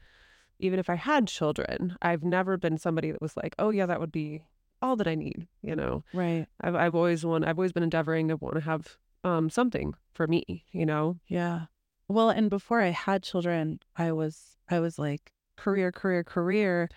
even 0.59 0.79
if 0.79 0.91
I 0.91 0.97
had 0.97 1.27
children, 1.29 1.97
I've 2.03 2.23
never 2.25 2.57
been 2.59 2.79
somebody 2.79 3.11
that 3.11 3.23
was 3.23 3.37
like, 3.37 3.55
"Oh 3.59 3.71
yeah, 3.71 3.87
that 3.87 4.01
would 4.01 4.13
be 4.13 4.45
all 4.83 4.97
that 4.97 5.09
I 5.09 5.15
need," 5.15 5.49
you 5.63 5.75
know. 5.77 6.05
right 6.13 6.47
I've 6.61 6.75
I've 6.75 6.95
always 6.95 7.25
want 7.25 7.45
I've 7.47 7.59
always 7.59 7.73
been 7.73 7.83
endeavoring 7.83 8.29
to 8.29 8.37
want 8.37 8.55
to 8.57 8.61
have 8.63 8.97
um 9.25 9.51
something 9.51 9.95
for 10.15 10.27
me, 10.27 10.65
you 10.73 10.87
know? 10.87 11.19
Yeah. 11.27 11.67
Well, 12.09 12.31
and 12.31 12.51
before 12.51 12.81
I 12.83 12.91
had 12.91 13.23
children, 13.23 13.81
I 13.97 14.13
was 14.13 14.57
I 14.71 14.81
was 14.81 14.99
like 14.99 15.33
career, 15.57 15.93
career, 15.93 16.25
career. 16.25 16.89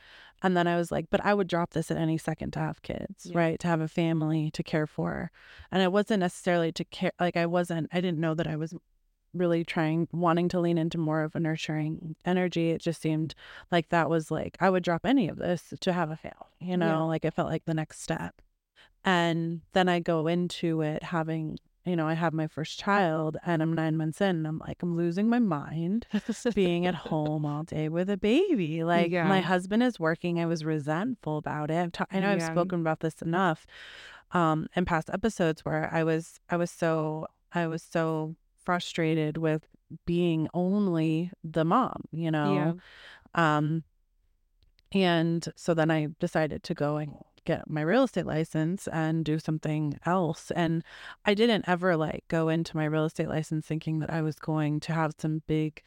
And 0.44 0.56
then 0.56 0.68
I 0.68 0.76
was 0.78 0.92
like, 0.92 1.08
but 1.10 1.24
I 1.26 1.34
would 1.34 1.48
drop 1.48 1.72
this 1.72 1.90
at 1.90 1.98
any 1.98 2.18
second 2.18 2.52
to 2.54 2.60
have 2.60 2.82
kids, 2.84 3.26
Yeah. 3.26 3.38
right? 3.40 3.60
To 3.60 3.68
have 3.68 3.82
a 3.82 3.88
family 3.88 4.52
to 4.52 4.62
care 4.64 4.86
for. 4.86 5.32
And 5.72 5.82
it 5.82 5.92
wasn't 5.92 6.20
necessarily 6.20 6.72
to 6.74 6.84
care 6.86 7.12
like 7.20 7.36
I 7.38 7.46
wasn't 7.48 7.90
I 7.92 8.02
didn't 8.02 8.20
know 8.20 8.34
that 8.36 8.48
I 8.48 8.56
was 8.56 8.74
really 9.34 9.64
trying 9.64 10.08
wanting 10.12 10.48
to 10.50 10.60
lean 10.60 10.78
into 10.78 10.98
more 10.98 11.22
of 11.24 11.36
a 11.36 11.40
nurturing 11.40 12.16
energy. 12.26 12.70
It 12.72 12.82
just 12.82 13.02
seemed 13.02 13.34
like 13.72 13.90
that 13.90 14.10
was 14.10 14.30
like 14.32 14.58
I 14.60 14.70
would 14.70 14.84
drop 14.84 15.06
any 15.06 15.28
of 15.28 15.38
this 15.38 15.74
to 15.80 15.94
have 15.94 16.12
a 16.12 16.16
family, 16.18 16.54
you 16.60 16.78
know, 16.78 16.88
Yeah. 16.88 17.02
like 17.04 17.26
it 17.26 17.34
felt 17.34 17.50
like 17.50 17.66
the 17.66 17.74
next 17.74 18.02
step. 18.02 18.42
And 19.04 19.62
then 19.74 19.88
I 19.90 20.00
go 20.00 20.28
into 20.28 20.82
it 20.82 21.02
having, 21.04 21.60
you 21.88 21.96
know, 21.96 22.08
I 22.08 22.14
have 22.14 22.34
my 22.34 22.48
first 22.48 22.80
child 22.80 23.38
and 23.46 23.62
I'm 23.62 23.74
nine 23.74 23.98
months 23.98 24.22
in 24.22 24.36
and 24.38 24.48
I'm 24.48 24.60
like, 24.60 24.82
I'm 24.84 24.96
losing 24.98 25.30
my 25.30 25.40
mind 25.40 26.06
being 26.56 26.86
at 26.86 26.96
home 26.96 27.46
all 27.46 27.64
day 27.64 27.90
with 27.90 28.10
a 28.10 28.18
baby. 28.18 28.84
Like 28.88 29.12
Yeah. 29.12 29.28
my 29.28 29.42
husband 29.42 29.84
is 29.84 30.00
working. 30.00 30.40
I 30.40 30.46
was 30.46 30.64
resentful 30.64 31.38
about 31.38 31.70
it. 31.72 31.76
I've 31.78 31.92
ta- 31.92 32.06
I 32.12 32.20
know 32.20 32.30
I've 32.32 32.42
spoken 32.44 32.80
about 32.82 33.00
this 33.02 33.22
enough 33.22 33.66
um 34.32 34.68
in 34.76 34.84
past 34.86 35.10
episodes 35.14 35.64
where 35.64 35.90
I 35.94 36.04
was 36.04 36.40
I 36.50 36.58
was 36.58 36.72
so 36.72 37.28
I 37.54 37.68
was 37.68 37.82
so 37.84 38.36
frustrated 38.64 39.38
with 39.38 39.68
being 40.06 40.50
only 40.54 41.32
the 41.44 41.64
mom, 41.64 42.04
you 42.12 42.26
Yeah. 42.26 42.32
know. 42.32 42.78
Um 43.36 43.84
and 44.94 45.48
so 45.56 45.74
then 45.74 45.92
I 45.92 46.08
decided 46.20 46.64
to 46.64 46.74
go 46.74 46.98
and 46.98 47.14
get 47.48 47.70
my 47.70 47.82
real 47.82 48.04
estate 48.04 48.26
license 48.26 48.88
and 48.90 49.24
do 49.24 49.40
something 49.40 49.98
else. 50.06 50.52
And 50.52 50.84
I 51.26 51.34
didn't 51.34 51.64
ever 51.68 51.96
like 51.96 52.26
go 52.28 52.50
into 52.50 52.76
my 52.76 52.84
real 52.86 53.06
estate 53.06 53.30
license 53.30 53.66
thinking 53.66 54.00
that 54.00 54.12
I 54.12 54.22
was 54.22 54.36
going 54.36 54.82
to 54.82 54.94
have 54.94 55.14
some 55.18 55.42
big 55.48 55.82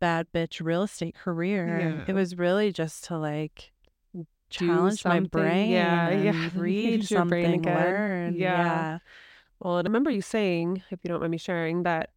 bad 0.00 0.26
bitch 0.34 0.60
real 0.60 0.82
estate 0.82 1.14
career. 1.14 1.96
Yeah. 1.96 2.04
It 2.08 2.14
was 2.14 2.36
really 2.36 2.72
just 2.72 3.04
to 3.04 3.16
like 3.16 3.70
challenge 4.50 5.04
my 5.04 5.20
brain 5.20 5.70
Yeah, 5.70 6.10
yeah. 6.26 6.50
read 6.56 7.06
something, 7.06 7.62
learn. 7.62 8.34
Yeah. 8.34 8.64
Yeah. 8.64 8.98
Well, 9.60 9.78
and 9.78 9.86
I 9.86 9.88
remember 9.88 10.10
you 10.10 10.22
saying, 10.22 10.82
if 10.90 10.98
you 11.04 11.08
don't 11.08 11.20
mind 11.20 11.30
me 11.30 11.38
sharing, 11.38 11.84
that 11.84 12.10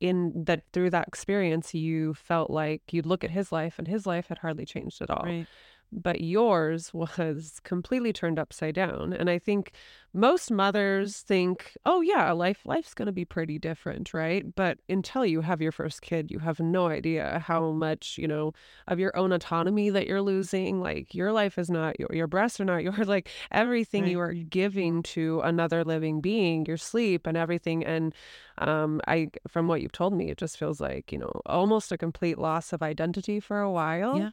in 0.00 0.44
that 0.46 0.62
through 0.72 0.88
that 0.90 1.06
experience, 1.06 1.74
you 1.74 2.14
felt 2.14 2.48
like 2.50 2.80
you'd 2.90 3.04
look 3.04 3.22
at 3.22 3.30
his 3.30 3.52
life 3.52 3.78
and 3.78 3.86
his 3.86 4.06
life 4.06 4.28
had 4.28 4.38
hardly 4.38 4.64
changed 4.64 5.02
at 5.02 5.10
all. 5.10 5.24
Right. 5.26 5.46
But 5.90 6.20
yours 6.20 6.92
was 6.94 7.60
completely 7.64 8.12
turned 8.12 8.38
upside 8.38 8.74
down. 8.74 9.12
And 9.12 9.30
I 9.30 9.38
think 9.38 9.72
most 10.12 10.50
mothers 10.50 11.20
think, 11.20 11.76
oh 11.86 12.00
yeah, 12.00 12.30
life 12.32 12.62
life's 12.64 12.94
gonna 12.94 13.12
be 13.12 13.24
pretty 13.24 13.58
different, 13.58 14.12
right? 14.14 14.44
But 14.54 14.78
until 14.88 15.24
you 15.24 15.40
have 15.42 15.60
your 15.62 15.72
first 15.72 16.02
kid, 16.02 16.30
you 16.30 16.38
have 16.40 16.60
no 16.60 16.88
idea 16.88 17.42
how 17.46 17.72
much, 17.72 18.18
you 18.18 18.28
know, 18.28 18.52
of 18.86 18.98
your 18.98 19.16
own 19.16 19.32
autonomy 19.32 19.90
that 19.90 20.06
you're 20.06 20.22
losing. 20.22 20.80
Like 20.80 21.14
your 21.14 21.32
life 21.32 21.58
is 21.58 21.70
not 21.70 21.98
your 21.98 22.08
your 22.12 22.26
breasts 22.26 22.60
are 22.60 22.64
not 22.64 22.82
your 22.82 23.04
like 23.04 23.28
everything 23.50 24.06
you 24.06 24.20
are 24.20 24.34
giving 24.34 25.02
to 25.04 25.40
another 25.40 25.84
living 25.84 26.20
being, 26.20 26.66
your 26.66 26.76
sleep 26.76 27.26
and 27.26 27.36
everything. 27.36 27.84
And 27.84 28.14
um 28.58 29.00
I 29.06 29.30
from 29.46 29.68
what 29.68 29.82
you've 29.82 29.92
told 29.92 30.14
me, 30.14 30.30
it 30.30 30.38
just 30.38 30.58
feels 30.58 30.80
like, 30.80 31.12
you 31.12 31.18
know, 31.18 31.40
almost 31.46 31.92
a 31.92 31.98
complete 31.98 32.38
loss 32.38 32.72
of 32.72 32.82
identity 32.82 33.40
for 33.40 33.60
a 33.60 33.70
while 33.70 34.18
Yeah. 34.18 34.30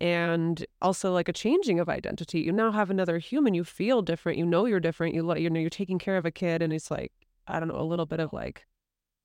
And 0.00 0.64
also 0.80 1.12
like 1.12 1.28
a 1.28 1.32
changing 1.32 1.80
of 1.80 1.88
identity. 1.88 2.40
You 2.40 2.52
now 2.52 2.70
have 2.72 2.90
another 2.90 3.18
human. 3.18 3.54
You 3.54 3.64
feel 3.64 4.02
different. 4.02 4.38
You 4.38 4.46
know 4.46 4.64
you're 4.66 4.80
different. 4.80 5.14
You 5.14 5.22
let 5.22 5.40
you 5.40 5.50
know 5.50 5.60
you're 5.60 5.70
taking 5.70 5.98
care 5.98 6.16
of 6.16 6.24
a 6.24 6.30
kid, 6.30 6.62
and 6.62 6.72
it's 6.72 6.90
like 6.90 7.12
I 7.46 7.58
don't 7.58 7.68
know 7.68 7.80
a 7.80 7.82
little 7.82 8.06
bit 8.06 8.20
of 8.20 8.32
like, 8.32 8.66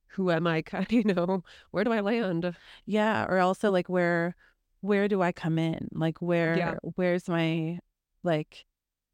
who 0.08 0.32
am 0.32 0.48
I? 0.48 0.62
Kind 0.62 0.86
of, 0.86 0.92
you 0.94 1.04
know, 1.04 1.44
where 1.72 1.84
do 1.84 1.92
I 1.92 2.00
land? 2.00 2.56
Yeah. 2.86 3.26
Or 3.26 3.40
also 3.40 3.72
like 3.72 3.90
where 3.90 4.36
where 4.82 5.08
do 5.08 5.22
I 5.22 5.32
come 5.32 5.58
in? 5.60 5.90
Like 5.94 6.22
where 6.22 6.56
Yeah. 6.58 6.76
where's 6.96 7.28
my 7.30 7.80
like 8.24 8.66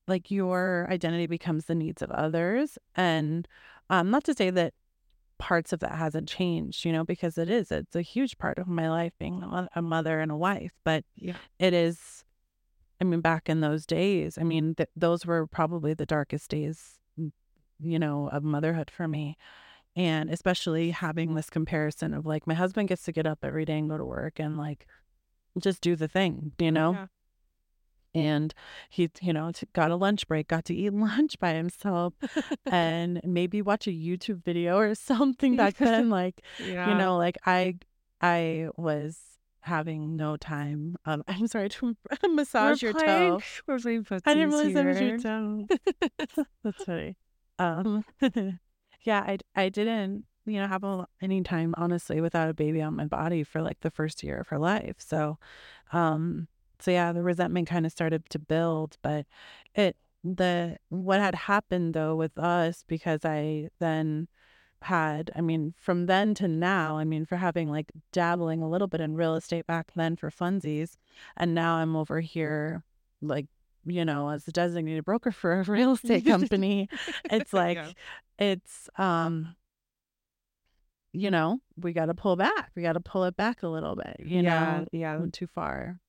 like 0.07 0.31
your 0.31 0.87
identity 0.89 1.27
becomes 1.27 1.65
the 1.65 1.75
needs 1.75 2.01
of 2.01 2.09
others. 2.11 2.77
And 2.95 3.47
um 3.89 4.09
not 4.11 4.23
to 4.25 4.33
say 4.33 4.49
that 4.49 4.73
parts 5.39 5.73
of 5.73 5.79
that 5.79 5.93
hasn't 5.93 6.27
changed, 6.27 6.85
you 6.85 6.91
know, 6.91 7.03
because 7.03 7.37
it 7.37 7.49
is. 7.49 7.71
It's 7.71 7.95
a 7.95 8.01
huge 8.01 8.37
part 8.37 8.59
of 8.59 8.67
my 8.67 8.89
life 8.89 9.13
being 9.17 9.41
a 9.73 9.81
mother 9.81 10.19
and 10.19 10.31
a 10.31 10.37
wife, 10.37 10.73
but 10.83 11.03
Yeah, 11.15 11.37
it 11.57 11.73
is 11.73 12.23
I 13.01 13.05
mean 13.05 13.21
back 13.21 13.49
in 13.49 13.61
those 13.61 13.85
days, 13.85 14.37
I 14.37 14.43
mean 14.43 14.75
th- 14.75 14.89
those 14.95 15.25
were 15.25 15.47
probably 15.47 15.93
the 15.93 16.05
darkest 16.05 16.51
days 16.51 16.99
you 17.81 17.97
know 17.97 18.29
of 18.29 18.43
motherhood 18.43 18.91
for 18.91 19.07
me. 19.07 19.37
And 19.95 20.29
especially 20.29 20.91
having 20.91 21.33
this 21.33 21.49
comparison 21.49 22.13
of 22.13 22.25
like 22.25 22.45
my 22.45 22.53
husband 22.53 22.89
gets 22.89 23.03
to 23.03 23.11
get 23.11 23.25
up 23.25 23.39
every 23.43 23.65
day 23.65 23.79
and 23.79 23.89
go 23.89 23.97
to 23.97 24.05
work 24.05 24.39
and 24.39 24.57
like 24.57 24.85
just 25.57 25.81
do 25.81 25.95
the 25.95 26.07
thing, 26.07 26.51
you 26.59 26.67
oh, 26.67 26.71
know? 26.71 26.91
Yeah. 26.93 27.05
And 28.15 28.53
he, 28.89 29.09
you 29.21 29.33
know, 29.33 29.51
got 29.73 29.91
a 29.91 29.95
lunch 29.95 30.27
break, 30.27 30.47
got 30.47 30.65
to 30.65 30.73
eat 30.73 30.93
lunch 30.93 31.37
by 31.39 31.53
himself 31.53 32.13
and 32.65 33.21
maybe 33.23 33.61
watch 33.61 33.87
a 33.87 33.91
YouTube 33.91 34.43
video 34.43 34.77
or 34.77 34.95
something 34.95 35.55
back 35.55 35.77
then. 35.77 36.09
Like, 36.09 36.41
yeah. 36.59 36.89
you 36.89 36.95
know, 36.95 37.17
like 37.17 37.37
I, 37.45 37.75
I 38.21 38.69
was 38.77 39.19
having 39.61 40.15
no 40.15 40.37
time. 40.37 40.95
Um, 41.05 41.23
I'm 41.27 41.47
sorry 41.47 41.69
to 41.69 41.95
We're 42.23 42.29
massage 42.29 42.81
your 42.81 42.93
playing- 42.93 43.39
toe. 43.39 43.41
We're 43.67 43.79
playing 43.79 44.05
I 44.25 44.33
didn't 44.33 44.49
realize 44.49 44.73
that 44.73 44.85
was 44.85 45.01
your 45.01 45.17
toe. 45.19 45.67
That's 46.63 46.83
funny. 46.83 47.15
Um, 47.59 48.05
yeah, 49.03 49.19
I, 49.19 49.37
I 49.55 49.69
didn't, 49.69 50.23
you 50.45 50.59
know, 50.59 50.67
have 50.67 50.83
a, 50.83 51.05
any 51.21 51.43
time, 51.43 51.75
honestly, 51.77 52.21
without 52.21 52.49
a 52.49 52.53
baby 52.53 52.81
on 52.81 52.95
my 52.95 53.05
body 53.05 53.43
for 53.43 53.61
like 53.61 53.81
the 53.81 53.91
first 53.91 54.23
year 54.23 54.39
of 54.39 54.47
her 54.47 54.57
life. 54.57 54.95
So, 54.99 55.37
um, 55.91 56.47
so 56.79 56.91
yeah, 56.91 57.11
the 57.11 57.21
resentment 57.23 57.67
kind 57.67 57.85
of 57.85 57.91
started 57.91 58.29
to 58.29 58.39
build, 58.39 58.97
but 59.01 59.25
it, 59.75 59.97
the, 60.23 60.77
what 60.89 61.19
had 61.19 61.35
happened 61.35 61.93
though 61.93 62.15
with 62.15 62.37
us, 62.37 62.83
because 62.87 63.25
I 63.25 63.69
then 63.79 64.27
had, 64.83 65.31
I 65.35 65.41
mean, 65.41 65.73
from 65.77 66.05
then 66.05 66.33
to 66.35 66.47
now, 66.47 66.97
I 66.97 67.03
mean, 67.03 67.25
for 67.25 67.35
having 67.37 67.69
like 67.69 67.91
dabbling 68.13 68.61
a 68.61 68.69
little 68.69 68.87
bit 68.87 69.01
in 69.01 69.15
real 69.15 69.35
estate 69.35 69.67
back 69.67 69.91
then 69.95 70.15
for 70.15 70.29
funsies, 70.29 70.95
and 71.37 71.53
now 71.53 71.75
I'm 71.75 71.95
over 71.95 72.21
here 72.21 72.83
like 73.21 73.47
you 73.85 74.03
know 74.05 74.29
as 74.29 74.47
a 74.47 74.51
designated 74.51 75.05
broker 75.05 75.31
for 75.31 75.59
a 75.59 75.63
real 75.71 75.93
estate 75.93 76.25
company 76.25 76.87
it's 77.31 77.53
like 77.53 77.77
Yeah. 77.77 77.91
it's 78.37 78.89
um 78.97 79.55
you 81.11 81.31
know 81.31 81.59
we 81.77 81.93
got 81.93 82.05
to 82.05 82.13
pull 82.13 82.35
back 82.35 82.71
we 82.75 82.81
got 82.81 82.93
to 82.93 82.99
pull 82.99 83.23
it 83.23 83.35
back 83.35 83.63
a 83.63 83.67
little 83.67 83.95
bit 83.95 84.17
you 84.19 84.43
yeah, 84.43 84.79
know 84.81 84.85
yeah, 84.91 85.25
too 85.31 85.47
far 85.47 85.99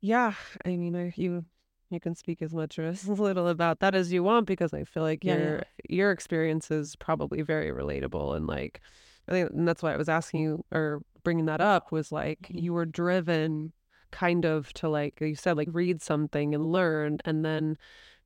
yeah. 0.00 0.34
I 0.64 0.76
mean, 0.76 0.94
I- 0.96 1.12
you 1.16 1.44
you 1.90 2.00
can 2.00 2.14
speak 2.14 2.42
as 2.42 2.52
much 2.52 2.78
or 2.78 2.84
as 2.84 3.08
little 3.08 3.48
about 3.48 3.80
that 3.80 3.94
as 3.94 4.12
you 4.12 4.22
want 4.22 4.46
because 4.46 4.74
I 4.74 4.84
feel 4.84 5.02
like 5.02 5.24
Yeah, 5.24 5.34
yeah. 5.36 5.40
your 5.42 5.62
your 5.88 6.10
experience 6.10 6.70
is 6.70 6.96
probably 6.96 7.40
very 7.42 7.70
relatable 7.70 8.36
and 8.36 8.46
like 8.46 8.80
I 9.26 9.32
think 9.32 9.50
and 9.50 9.66
that's 9.66 9.82
why 9.82 9.94
I 9.94 9.96
was 9.96 10.08
asking 10.08 10.40
you 10.42 10.64
or 10.70 11.00
bringing 11.24 11.46
that 11.46 11.60
up 11.62 11.90
was 11.90 12.12
like 12.12 12.40
Mhm. 12.52 12.62
you 12.62 12.72
were 12.74 12.84
driven 12.84 13.72
kind 14.10 14.44
of 14.44 14.72
to 14.74 14.88
like 14.88 15.18
you 15.20 15.34
said 15.34 15.56
like 15.56 15.68
read 15.72 16.02
something 16.02 16.54
and 16.54 16.66
learn 16.72 17.18
and 17.24 17.42
then 17.44 17.76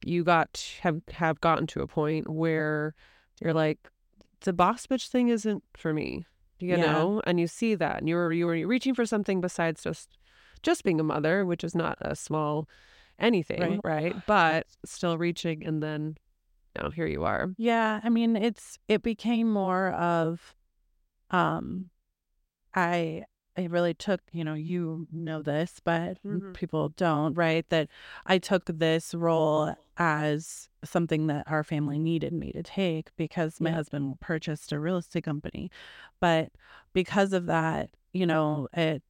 you 0.05 0.25
got 0.25 0.75
have 0.81 1.01
have 1.13 1.41
gotten 1.41 1.67
to 1.69 1.83
a 1.83 1.87
point 1.87 2.29
where 2.29 2.95
you're 3.41 3.55
like 3.55 3.91
the 4.41 4.53
boss 4.53 4.87
bitch 4.89 5.07
thing 5.09 5.29
isn't 5.29 5.63
for 5.77 5.93
me 5.95 6.27
you 6.59 6.71
Yeah. 6.71 6.77
know 6.79 7.23
and 7.27 7.39
you 7.39 7.47
see 7.47 7.77
that 7.77 7.99
and 7.99 8.09
you 8.09 8.17
were 8.17 8.33
you 8.33 8.47
were 8.47 8.67
reaching 8.67 8.95
for 8.95 9.07
something 9.07 9.41
besides 9.41 9.83
just 9.85 10.19
just 10.63 10.85
being 10.85 11.01
a 11.01 11.05
mother 11.05 11.45
which 11.45 11.65
is 11.65 11.75
not 11.75 11.99
a 12.01 12.15
small 12.17 12.69
anything 13.19 13.81
right, 13.85 14.17
but 14.27 14.67
still 14.85 15.19
reaching 15.19 15.65
and 15.65 15.83
then 15.83 16.17
now 16.81 16.91
here 16.91 17.07
you 17.07 17.25
are. 17.25 17.51
Yeah 17.59 18.01
i 18.03 18.09
mean 18.09 18.37
it's 18.37 18.79
it 18.89 19.03
became 19.03 19.51
more 19.53 19.91
of 19.91 20.55
um 21.31 21.91
i 22.75 23.23
i 23.59 23.65
really 23.65 23.93
took 23.95 24.21
you 24.33 24.45
know 24.45 24.55
you 24.55 25.07
know 25.13 25.43
this 25.43 25.81
but 25.85 26.19
Mhm. 26.25 26.55
people 26.55 26.89
don't 26.91 27.35
right? 27.35 27.69
That 27.69 27.89
i 28.27 28.39
took 28.39 28.65
this 28.67 29.15
role 29.15 29.75
as 29.99 30.69
something 30.85 31.27
that 31.27 31.45
our 31.51 31.63
family 31.63 31.99
needed 31.99 32.33
me 32.33 32.51
to 32.53 32.63
take 32.63 33.15
because 33.17 33.61
my 33.61 33.71
Yeah. 33.71 33.77
husband 33.77 34.19
purchased 34.21 34.73
a 34.73 34.81
real 34.81 34.97
estate 34.97 35.25
company. 35.25 35.71
But 36.21 36.51
because 36.95 37.33
of 37.35 37.47
that 37.47 37.91
you 38.13 38.27
know 38.27 38.69
it 38.73 39.03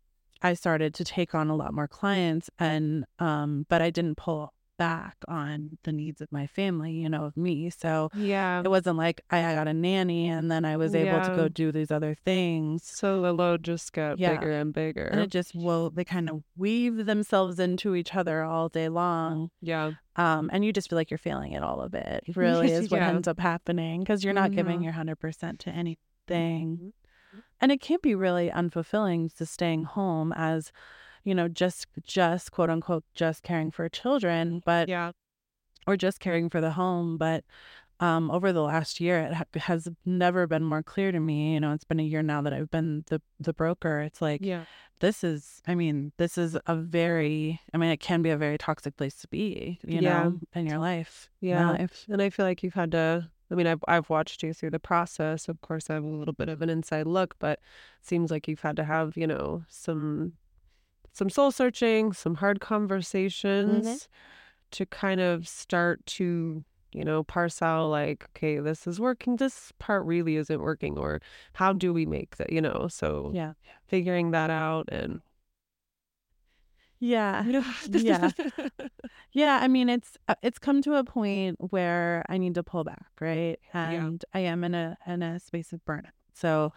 i 0.42 0.54
started 0.54 0.92
to 0.94 1.04
take 1.04 1.34
on 1.34 1.48
a 1.48 1.56
lot 1.56 1.72
more 1.72 1.88
clients 1.88 2.50
and 2.58 3.04
um 3.18 3.66
but 3.68 3.80
i 3.82 3.90
didn't 3.90 4.16
pull 4.16 4.52
back 4.78 5.16
on 5.28 5.78
the 5.84 5.92
needs 5.92 6.20
of 6.20 6.32
my 6.32 6.44
family, 6.46 6.90
you 6.92 7.08
know, 7.08 7.24
of 7.26 7.36
me. 7.36 7.70
So 7.70 8.08
Yeah. 8.16 8.62
it 8.64 8.68
wasn't 8.68 8.96
like 8.96 9.20
I 9.30 9.54
got 9.54 9.68
a 9.68 9.74
nanny 9.74 10.28
and 10.28 10.50
then 10.50 10.64
I 10.64 10.76
was 10.76 10.92
able 10.94 11.20
to 11.20 11.36
go 11.36 11.46
do 11.46 11.70
these 11.70 11.92
other 11.92 12.16
things. 12.24 12.82
So 12.92 13.20
the 13.20 13.32
load 13.32 13.62
just 13.62 13.92
got 13.92 14.18
Yeah. 14.18 14.32
bigger 14.32 14.50
and 14.50 14.72
bigger. 14.72 15.04
And 15.04 15.20
it 15.20 15.30
just 15.30 15.54
will 15.54 15.90
they 15.90 16.04
kind 16.04 16.28
of 16.28 16.42
weave 16.56 17.04
themselves 17.06 17.60
into 17.60 17.94
each 17.94 18.14
other 18.16 18.42
all 18.42 18.68
day 18.70 18.88
long. 18.88 19.50
Yeah. 19.60 19.92
Um, 20.16 20.50
and 20.52 20.64
you 20.64 20.72
just 20.72 20.88
feel 20.88 20.96
like 20.96 21.10
you're 21.12 21.18
failing 21.18 21.54
at 21.54 21.62
all 21.62 21.80
of 21.80 21.94
it, 21.94 22.24
really 22.34 22.72
is 22.72 22.90
what 22.90 22.96
Yeah. 22.96 23.10
ends 23.10 23.28
up 23.28 23.38
happening 23.38 24.00
because 24.00 24.24
you're 24.24 24.34
not 24.34 24.50
giving 24.52 24.80
Mhm. 24.80 24.84
your 24.84 24.92
100% 24.94 25.60
to 25.60 25.70
anything. 25.70 26.92
And 27.62 27.70
it 27.72 27.80
can 27.80 27.98
be 28.02 28.14
really 28.14 28.50
unfulfilling 28.50 29.32
to 29.36 29.46
staying 29.46 29.84
home 29.84 30.32
as, 30.36 30.72
you 31.24 31.34
know, 31.34 31.46
just 31.48 31.86
just 32.02 32.50
quote 32.50 32.68
unquote 32.68 33.04
just 33.14 33.44
caring 33.44 33.70
for 33.70 33.88
children, 33.88 34.60
but 34.66 34.88
Yeah. 34.88 35.12
or 35.86 35.96
just 35.96 36.18
caring 36.20 36.50
for 36.50 36.60
the 36.60 36.72
home, 36.72 37.16
but 37.16 37.44
um 38.00 38.30
over 38.32 38.52
the 38.52 38.62
last 38.62 38.98
year 38.98 39.20
it 39.20 39.32
ha- 39.34 39.44
has 39.60 39.86
never 40.04 40.48
been 40.48 40.64
more 40.64 40.82
clear 40.82 41.12
to 41.12 41.20
me, 41.20 41.54
you 41.54 41.60
know, 41.60 41.72
it's 41.72 41.84
been 41.84 42.00
a 42.00 42.02
year 42.02 42.22
now 42.22 42.42
that 42.42 42.52
I've 42.52 42.70
been 42.70 43.04
the 43.06 43.22
the 43.38 43.52
broker. 43.52 44.00
It's 44.00 44.20
like 44.20 44.40
Yeah. 44.44 44.64
this 44.98 45.22
is 45.22 45.62
I 45.68 45.76
mean, 45.76 46.12
this 46.16 46.36
is 46.36 46.58
a 46.66 46.74
very 46.74 47.60
I 47.72 47.76
mean, 47.78 47.90
it 47.90 48.00
can 48.00 48.22
be 48.22 48.30
a 48.30 48.36
very 48.36 48.58
toxic 48.58 48.96
place 48.96 49.14
to 49.20 49.28
be, 49.28 49.78
you 49.86 50.00
Yeah. 50.00 50.24
know, 50.24 50.40
in 50.54 50.66
your 50.66 50.78
life. 50.78 51.30
Yeah. 51.40 51.70
life. 51.70 52.06
And 52.08 52.20
I 52.20 52.30
feel 52.30 52.44
like 52.44 52.64
you've 52.64 52.74
had 52.74 52.90
to 52.92 53.30
I 53.52 53.54
mean, 53.54 53.66
I've 53.66 53.84
I've 53.86 54.08
watched 54.10 54.42
you 54.42 54.54
through 54.54 54.70
the 54.70 54.80
process. 54.80 55.48
Of 55.48 55.60
course, 55.60 55.90
I 55.90 55.94
have 55.94 56.04
a 56.04 56.08
little 56.08 56.34
bit 56.34 56.48
of 56.48 56.62
an 56.62 56.70
inside 56.70 57.06
look, 57.06 57.34
but 57.38 57.58
it 58.00 58.06
seems 58.06 58.30
like 58.30 58.48
you've 58.48 58.60
had 58.62 58.76
to 58.76 58.84
have, 58.84 59.16
you 59.16 59.26
know, 59.26 59.64
some 59.68 60.32
some 61.12 61.28
soul 61.28 61.50
searching, 61.52 62.12
some 62.14 62.36
hard 62.36 62.58
mm-hmm. 62.58 62.68
conversations 62.74 64.08
to 64.70 64.86
kind 64.86 65.20
of 65.20 65.46
start 65.46 66.04
to, 66.06 66.64
you 66.92 67.04
know, 67.04 67.22
parse 67.22 67.60
out 67.60 67.88
like, 67.88 68.24
okay, 68.30 68.58
this 68.58 68.86
is 68.86 68.98
working, 68.98 69.36
this 69.36 69.72
part 69.78 70.04
really 70.06 70.36
isn't 70.36 70.60
working, 70.62 70.96
or 70.98 71.20
how 71.52 71.74
do 71.74 71.92
we 71.92 72.06
make 72.06 72.36
that, 72.36 72.50
you 72.50 72.60
know? 72.62 72.88
So 72.88 73.30
Yeah. 73.34 73.52
figuring 73.86 74.30
that 74.30 74.48
out 74.48 74.88
and 74.90 75.20
Yeah. 77.02 77.42
Yeah. 78.04 78.30
Yeah, 79.34 79.60
I 79.62 79.68
mean 79.68 79.88
it's 79.88 80.18
uh, 80.28 80.34
it's 80.42 80.58
come 80.58 80.82
to 80.82 80.94
a 80.94 81.04
point 81.04 81.56
where 81.70 82.22
I 82.28 82.36
need 82.36 82.54
to 82.54 82.62
pull 82.62 82.84
back, 82.84 83.06
right? 83.20 83.58
And 83.72 84.24
I 84.34 84.40
am 84.40 84.62
in 84.62 84.74
a 84.74 84.96
in 85.06 85.22
a 85.22 85.40
space 85.40 85.72
of 85.72 85.82
burnout. 85.86 86.10
So 86.34 86.72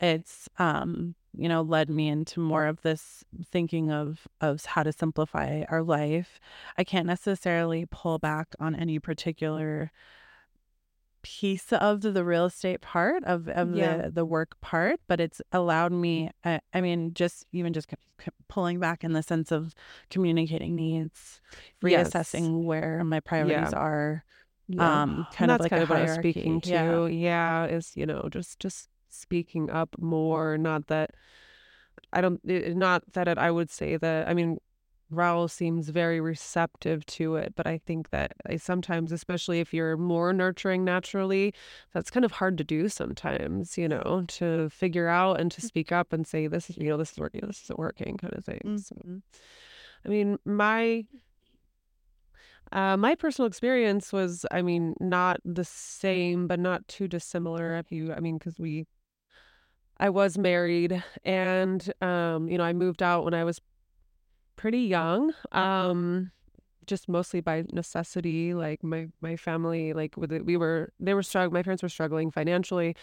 it's 0.00 0.48
um, 0.58 1.14
you 1.36 1.48
know, 1.48 1.60
led 1.62 1.90
me 1.90 2.08
into 2.08 2.40
more 2.40 2.66
of 2.66 2.80
this 2.82 3.24
thinking 3.52 3.90
of 3.92 4.26
of 4.40 4.64
how 4.64 4.82
to 4.84 4.92
simplify 4.92 5.64
our 5.68 5.82
life. 5.82 6.40
I 6.78 6.84
can't 6.84 7.06
necessarily 7.06 7.86
pull 7.90 8.18
back 8.18 8.48
on 8.58 8.74
any 8.74 8.98
particular 8.98 9.92
piece 11.22 11.72
of 11.72 12.00
the 12.02 12.24
real 12.24 12.46
estate 12.46 12.80
part 12.80 13.24
of 13.24 13.48
of 13.48 13.74
Yeah. 13.74 14.02
the 14.02 14.10
the 14.10 14.24
work 14.24 14.60
part, 14.60 15.00
but 15.08 15.20
it's 15.20 15.40
allowed 15.52 15.92
me 15.92 16.30
I, 16.44 16.60
I 16.72 16.80
mean 16.80 17.12
just 17.14 17.44
even 17.52 17.72
just 17.72 17.90
c- 17.90 17.96
c- 18.24 18.30
pulling 18.48 18.78
back 18.80 19.04
in 19.04 19.12
the 19.12 19.22
sense 19.22 19.50
of 19.52 19.74
communicating 20.10 20.74
needs, 20.76 21.40
Yes. 21.82 22.10
reassessing 22.10 22.64
where 22.64 23.02
my 23.04 23.20
priorities 23.20 23.72
are, 23.72 24.24
Yeah. 24.68 25.02
um, 25.02 25.10
And 25.16 25.26
kind 25.32 25.50
of 25.50 25.60
like 25.60 25.70
kind 25.70 25.82
of 25.82 25.90
what 25.90 25.98
I 25.98 26.02
was 26.02 26.14
speaking 26.14 26.60
to. 26.62 26.70
Yeah. 26.70 27.06
Yeah, 27.06 27.64
is 27.66 27.96
you 27.96 28.06
know 28.06 28.28
just 28.30 28.58
just 28.60 28.88
speaking 29.08 29.70
up 29.70 29.96
more. 29.98 30.56
Not 30.58 30.86
that 30.88 31.10
I 32.12 32.20
don't. 32.20 32.40
not 32.44 33.02
that 33.12 33.28
it, 33.28 33.38
I 33.38 33.50
would 33.50 33.70
say 33.70 33.96
that. 33.96 34.28
I 34.28 34.34
mean, 34.34 34.58
Raul 35.12 35.50
seems 35.50 35.88
very 35.88 36.20
receptive 36.20 37.06
to 37.06 37.36
it, 37.36 37.54
but 37.56 37.66
I 37.66 37.78
think 37.78 38.10
that 38.10 38.32
I 38.46 38.56
sometimes, 38.56 39.10
especially 39.10 39.60
if 39.60 39.72
you're 39.72 39.96
more 39.96 40.32
nurturing 40.32 40.84
naturally, 40.84 41.54
that's 41.92 42.10
kind 42.10 42.24
of 42.24 42.32
hard 42.32 42.58
to 42.58 42.64
do 42.64 42.88
sometimes. 42.88 43.78
You 43.78 43.88
know, 43.88 44.24
to 44.28 44.68
figure 44.68 45.08
out 45.08 45.40
and 45.40 45.50
to 45.52 45.60
speak 45.60 45.92
up 45.92 46.12
and 46.12 46.26
say 46.26 46.46
this 46.46 46.68
is 46.68 46.76
you 46.76 46.90
know 46.90 46.98
this 46.98 47.12
is 47.12 47.18
working, 47.18 47.40
this 47.46 47.62
isn't 47.64 47.78
working, 47.78 48.16
kind 48.18 48.34
of 48.34 48.44
thing. 48.44 48.78
So, 48.78 48.94
Mhm. 48.96 49.22
I 50.04 50.08
mean, 50.08 50.38
my 50.44 51.06
uh, 52.72 52.96
my 52.96 53.14
personal 53.14 53.46
experience 53.46 54.12
was, 54.12 54.44
I 54.50 54.60
mean, 54.62 54.94
not 55.00 55.40
the 55.44 55.64
same, 55.64 56.46
but 56.46 56.60
not 56.60 56.86
too 56.86 57.08
dissimilar. 57.08 57.76
If 57.76 57.90
you, 57.90 58.12
I 58.12 58.20
mean, 58.20 58.36
because 58.36 58.58
we, 58.58 58.86
I 59.98 60.10
was 60.10 60.36
married, 60.36 61.02
and 61.24 61.92
um, 62.02 62.48
you 62.48 62.58
know, 62.58 62.64
I 62.64 62.72
moved 62.72 63.02
out 63.02 63.24
when 63.24 63.34
I 63.34 63.44
was 63.44 63.60
pretty 64.58 64.80
young, 64.80 65.32
um, 65.52 66.30
just 66.84 67.08
mostly 67.08 67.40
by 67.40 67.64
necessity. 67.72 68.52
Like 68.52 68.82
my 68.82 69.08
my 69.22 69.36
family, 69.36 69.94
like 69.94 70.16
with 70.18 70.32
it, 70.32 70.44
we 70.44 70.58
were 70.58 70.92
they 71.00 71.14
were 71.14 71.22
struggling. 71.22 71.54
My 71.54 71.62
parents 71.62 71.82
were 71.82 71.88
struggling 71.88 72.30
financially, 72.30 72.94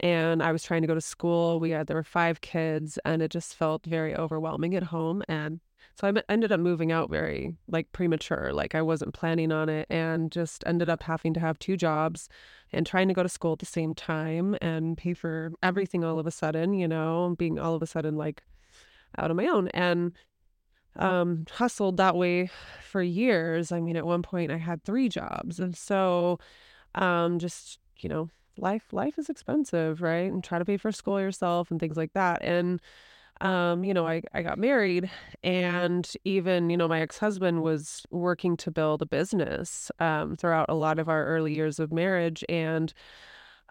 and 0.00 0.42
I 0.42 0.52
was 0.52 0.62
trying 0.62 0.82
to 0.82 0.88
go 0.88 0.94
to 0.94 1.00
school. 1.00 1.60
We 1.60 1.70
had 1.70 1.86
there 1.86 1.96
were 1.96 2.02
five 2.04 2.42
kids, 2.42 2.98
and 3.06 3.22
it 3.22 3.30
just 3.30 3.54
felt 3.54 3.86
very 3.86 4.14
overwhelming 4.14 4.74
at 4.74 4.82
home. 4.82 5.22
And 5.28 5.60
so 5.94 6.08
I 6.08 6.12
ended 6.28 6.52
up 6.52 6.60
moving 6.60 6.92
out 6.92 7.08
very 7.08 7.54
like 7.68 7.92
premature. 7.92 8.52
Like 8.52 8.74
I 8.74 8.82
wasn't 8.82 9.14
planning 9.14 9.52
on 9.52 9.68
it, 9.68 9.86
and 9.88 10.32
just 10.32 10.64
ended 10.66 10.90
up 10.90 11.04
having 11.04 11.32
to 11.34 11.40
have 11.40 11.58
two 11.58 11.76
jobs, 11.76 12.28
and 12.72 12.84
trying 12.84 13.08
to 13.08 13.14
go 13.14 13.22
to 13.22 13.28
school 13.28 13.52
at 13.52 13.60
the 13.60 13.66
same 13.66 13.94
time 13.94 14.56
and 14.60 14.98
pay 14.98 15.14
for 15.14 15.52
everything 15.62 16.04
all 16.04 16.18
of 16.18 16.26
a 16.26 16.32
sudden. 16.32 16.74
You 16.74 16.88
know, 16.88 17.36
being 17.38 17.58
all 17.58 17.74
of 17.76 17.82
a 17.82 17.86
sudden 17.86 18.16
like 18.16 18.42
out 19.18 19.30
on 19.30 19.36
my 19.36 19.46
own 19.46 19.68
and 19.68 20.12
um 20.98 21.44
hustled 21.52 21.96
that 21.98 22.16
way 22.16 22.50
for 22.82 23.02
years. 23.02 23.72
I 23.72 23.80
mean, 23.80 23.96
at 23.96 24.06
one 24.06 24.22
point 24.22 24.50
I 24.52 24.58
had 24.58 24.82
three 24.84 25.08
jobs. 25.08 25.60
And 25.60 25.76
so 25.76 26.38
um 26.94 27.38
just, 27.38 27.78
you 27.98 28.08
know, 28.08 28.30
life 28.58 28.92
life 28.92 29.18
is 29.18 29.28
expensive, 29.30 30.02
right? 30.02 30.30
And 30.32 30.42
try 30.44 30.58
to 30.58 30.64
pay 30.64 30.76
for 30.78 30.92
school 30.92 31.20
yourself 31.20 31.70
and 31.70 31.80
things 31.80 31.96
like 31.96 32.12
that. 32.14 32.42
And 32.42 32.80
um, 33.40 33.84
you 33.84 33.94
know, 33.94 34.06
I 34.06 34.22
I 34.34 34.42
got 34.42 34.58
married 34.58 35.10
and 35.44 36.10
even, 36.24 36.70
you 36.70 36.76
know, 36.78 36.88
my 36.88 37.00
ex-husband 37.02 37.62
was 37.62 38.06
working 38.10 38.56
to 38.58 38.70
build 38.70 39.02
a 39.02 39.06
business 39.06 39.90
um 40.00 40.36
throughout 40.36 40.66
a 40.70 40.74
lot 40.74 40.98
of 40.98 41.08
our 41.08 41.26
early 41.26 41.54
years 41.54 41.78
of 41.80 41.92
marriage 41.92 42.44
and 42.48 42.92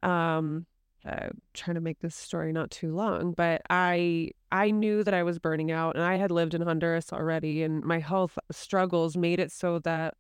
um 0.04 0.66
uh, 1.06 1.30
trying 1.54 1.76
to 1.76 1.82
make 1.82 2.00
this 2.00 2.16
story 2.16 2.52
not 2.52 2.72
too 2.72 2.94
long, 2.94 3.34
but 3.34 3.62
I 3.70 4.32
I 4.52 4.72
knew 4.72 5.04
that 5.04 5.14
I 5.14 5.24
was 5.24 5.40
burning 5.40 5.72
out 5.72 5.96
and 5.96 6.04
I 6.04 6.16
had 6.16 6.32
lived 6.32 6.54
in 6.54 6.62
Honduras 6.62 7.14
already 7.14 7.62
and 7.64 7.84
my 7.84 8.00
health 8.00 8.40
struggles 8.52 9.16
made 9.16 9.40
it 9.40 9.52
so 9.52 9.80
that 9.80 10.16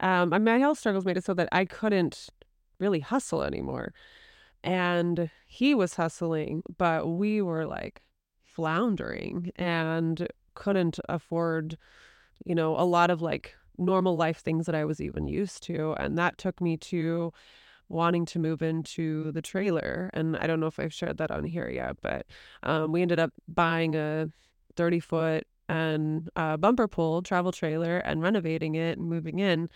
um 0.00 0.30
my 0.44 0.58
health 0.58 0.78
struggles 0.78 1.04
made 1.04 1.16
it 1.16 1.24
so 1.24 1.34
that 1.34 1.48
I 1.52 1.64
couldn't 1.64 2.28
really 2.78 3.00
hustle 3.00 3.42
anymore. 3.42 3.92
And 4.62 5.30
he 5.46 5.74
was 5.74 5.94
hustling, 5.94 6.62
but 6.76 7.08
we 7.08 7.40
were 7.42 7.66
like 7.66 8.02
floundering 8.44 9.52
and 9.56 10.28
couldn't 10.54 10.98
afford, 11.08 11.78
you 12.44 12.54
know, 12.54 12.76
a 12.76 12.84
lot 12.84 13.10
of 13.10 13.22
like 13.22 13.54
normal 13.78 14.16
life 14.16 14.38
things 14.38 14.66
that 14.66 14.74
I 14.74 14.84
was 14.84 15.00
even 15.00 15.28
used 15.28 15.62
to. 15.64 15.94
And 15.98 16.18
that 16.18 16.38
took 16.38 16.60
me 16.60 16.76
to 16.78 17.32
wanting 17.90 18.24
to 18.24 18.38
move 18.38 18.62
into 18.62 19.32
the 19.32 19.42
trailer. 19.42 20.08
And 20.14 20.36
I 20.36 20.46
don't 20.46 20.60
know 20.60 20.68
if 20.68 20.80
I've 20.80 20.94
shared 20.94 21.18
that 21.18 21.30
on 21.30 21.44
here 21.44 21.68
yet, 21.68 21.96
but 22.00 22.24
um, 22.62 22.92
we 22.92 23.02
ended 23.02 23.18
up 23.18 23.32
buying 23.48 23.94
a 23.94 24.28
30 24.76 25.00
foot 25.00 25.46
and 25.68 26.30
uh, 26.36 26.56
bumper 26.56 26.88
pull 26.88 27.22
travel 27.22 27.52
trailer 27.52 27.98
and 27.98 28.22
renovating 28.22 28.76
it 28.76 28.96
and 28.98 29.08
moving 29.08 29.38
in 29.38 29.68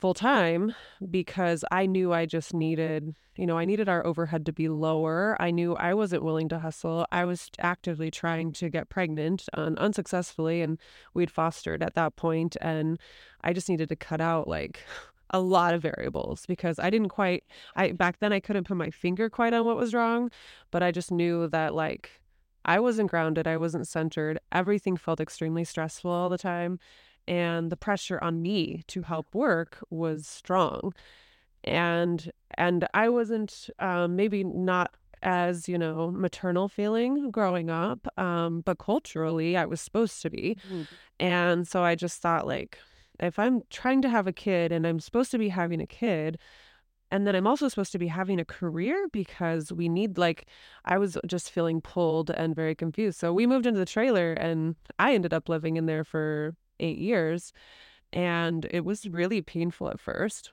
full 0.00 0.14
time 0.14 0.74
because 1.10 1.64
I 1.70 1.86
knew 1.86 2.12
I 2.12 2.26
just 2.26 2.52
needed, 2.52 3.14
you 3.36 3.46
know, 3.46 3.56
I 3.56 3.64
needed 3.64 3.88
our 3.88 4.04
overhead 4.04 4.44
to 4.46 4.52
be 4.52 4.68
lower. 4.68 5.36
I 5.38 5.52
knew 5.52 5.76
I 5.76 5.94
wasn't 5.94 6.24
willing 6.24 6.48
to 6.48 6.58
hustle. 6.58 7.06
I 7.12 7.24
was 7.24 7.50
actively 7.60 8.10
trying 8.10 8.52
to 8.54 8.68
get 8.68 8.88
pregnant 8.88 9.48
and 9.52 9.78
unsuccessfully, 9.78 10.60
and 10.60 10.78
we'd 11.14 11.30
fostered 11.30 11.84
at 11.84 11.94
that 11.94 12.16
point, 12.16 12.56
and 12.60 12.98
I 13.42 13.52
just 13.52 13.68
needed 13.68 13.88
to 13.90 13.96
cut 13.96 14.20
out 14.20 14.48
like 14.48 14.80
a 15.32 15.40
lot 15.40 15.74
of 15.74 15.82
variables 15.82 16.44
because 16.46 16.78
I 16.78 16.90
didn't 16.90 17.08
quite 17.10 17.44
I 17.76 17.92
back 17.92 18.18
then 18.20 18.32
I 18.32 18.40
couldn't 18.40 18.64
put 18.66 18.76
my 18.76 18.90
finger 18.90 19.30
quite 19.30 19.52
on 19.54 19.64
what 19.64 19.76
was 19.76 19.94
wrong, 19.94 20.30
but 20.70 20.82
I 20.82 20.90
just 20.92 21.10
knew 21.10 21.48
that 21.48 21.74
like 21.74 22.20
I 22.64 22.78
wasn't 22.80 23.10
grounded, 23.10 23.46
I 23.46 23.56
wasn't 23.56 23.88
centered. 23.88 24.38
Everything 24.52 24.96
felt 24.96 25.20
extremely 25.20 25.64
stressful 25.64 26.10
all 26.10 26.28
the 26.28 26.38
time, 26.38 26.78
and 27.26 27.70
the 27.70 27.76
pressure 27.76 28.18
on 28.22 28.40
me 28.42 28.82
to 28.88 29.02
help 29.02 29.34
work 29.34 29.78
was 29.90 30.26
strong. 30.28 30.92
And 31.64 32.30
and 32.58 32.86
I 32.94 33.08
wasn't 33.08 33.70
um 33.78 34.16
maybe 34.16 34.44
not 34.44 34.94
as, 35.22 35.68
you 35.68 35.78
know, 35.78 36.10
maternal 36.10 36.68
feeling 36.68 37.30
growing 37.30 37.70
up, 37.70 38.08
um, 38.18 38.60
but 38.62 38.78
culturally 38.78 39.56
I 39.56 39.66
was 39.66 39.80
supposed 39.80 40.20
to 40.22 40.30
be. 40.30 40.56
Mhm. 40.68 40.88
And 41.20 41.68
so 41.68 41.84
I 41.84 41.94
just 41.94 42.20
thought 42.20 42.44
like 42.46 42.78
if 43.22 43.38
I'm 43.38 43.62
trying 43.70 44.02
to 44.02 44.08
have 44.08 44.26
a 44.26 44.32
kid 44.32 44.72
and 44.72 44.86
I'm 44.86 45.00
supposed 45.00 45.30
to 45.30 45.38
be 45.38 45.48
having 45.48 45.80
a 45.80 45.86
kid, 45.86 46.38
and 47.10 47.26
then 47.26 47.36
I'm 47.36 47.46
also 47.46 47.68
supposed 47.68 47.92
to 47.92 47.98
be 47.98 48.08
having 48.08 48.40
a 48.40 48.44
career 48.44 49.06
because 49.12 49.70
we 49.70 49.88
need 49.88 50.18
like 50.18 50.46
I 50.84 50.98
was 50.98 51.18
just 51.26 51.50
feeling 51.50 51.80
pulled 51.80 52.30
and 52.30 52.56
very 52.56 52.74
confused. 52.74 53.18
So 53.20 53.32
we 53.32 53.46
moved 53.46 53.66
into 53.66 53.78
the 53.78 53.86
trailer 53.86 54.32
and 54.32 54.76
I 54.98 55.14
ended 55.14 55.34
up 55.34 55.48
living 55.48 55.76
in 55.76 55.86
there 55.86 56.04
for 56.04 56.56
eight 56.80 56.98
years. 56.98 57.52
And 58.14 58.66
it 58.70 58.84
was 58.84 59.06
really 59.08 59.42
painful 59.42 59.88
at 59.88 60.00
first 60.00 60.52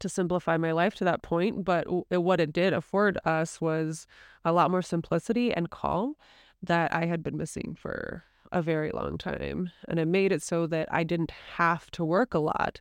to 0.00 0.08
simplify 0.08 0.56
my 0.56 0.72
life 0.72 0.94
to 0.96 1.04
that 1.04 1.22
point. 1.22 1.64
But 1.64 1.86
what 2.10 2.40
it 2.40 2.52
did 2.52 2.72
afford 2.72 3.18
us 3.24 3.60
was 3.60 4.06
a 4.44 4.52
lot 4.52 4.70
more 4.70 4.82
simplicity 4.82 5.52
and 5.52 5.70
calm 5.70 6.14
that 6.60 6.92
I 6.92 7.06
had 7.06 7.22
been 7.22 7.36
missing 7.36 7.76
for 7.80 8.24
a 8.52 8.62
very 8.62 8.90
long 8.90 9.18
time. 9.18 9.70
And 9.88 9.98
it 9.98 10.06
made 10.06 10.32
it 10.32 10.42
so 10.42 10.66
that 10.68 10.88
I 10.90 11.04
didn't 11.04 11.32
have 11.56 11.90
to 11.92 12.04
work 12.04 12.34
a 12.34 12.38
lot. 12.38 12.80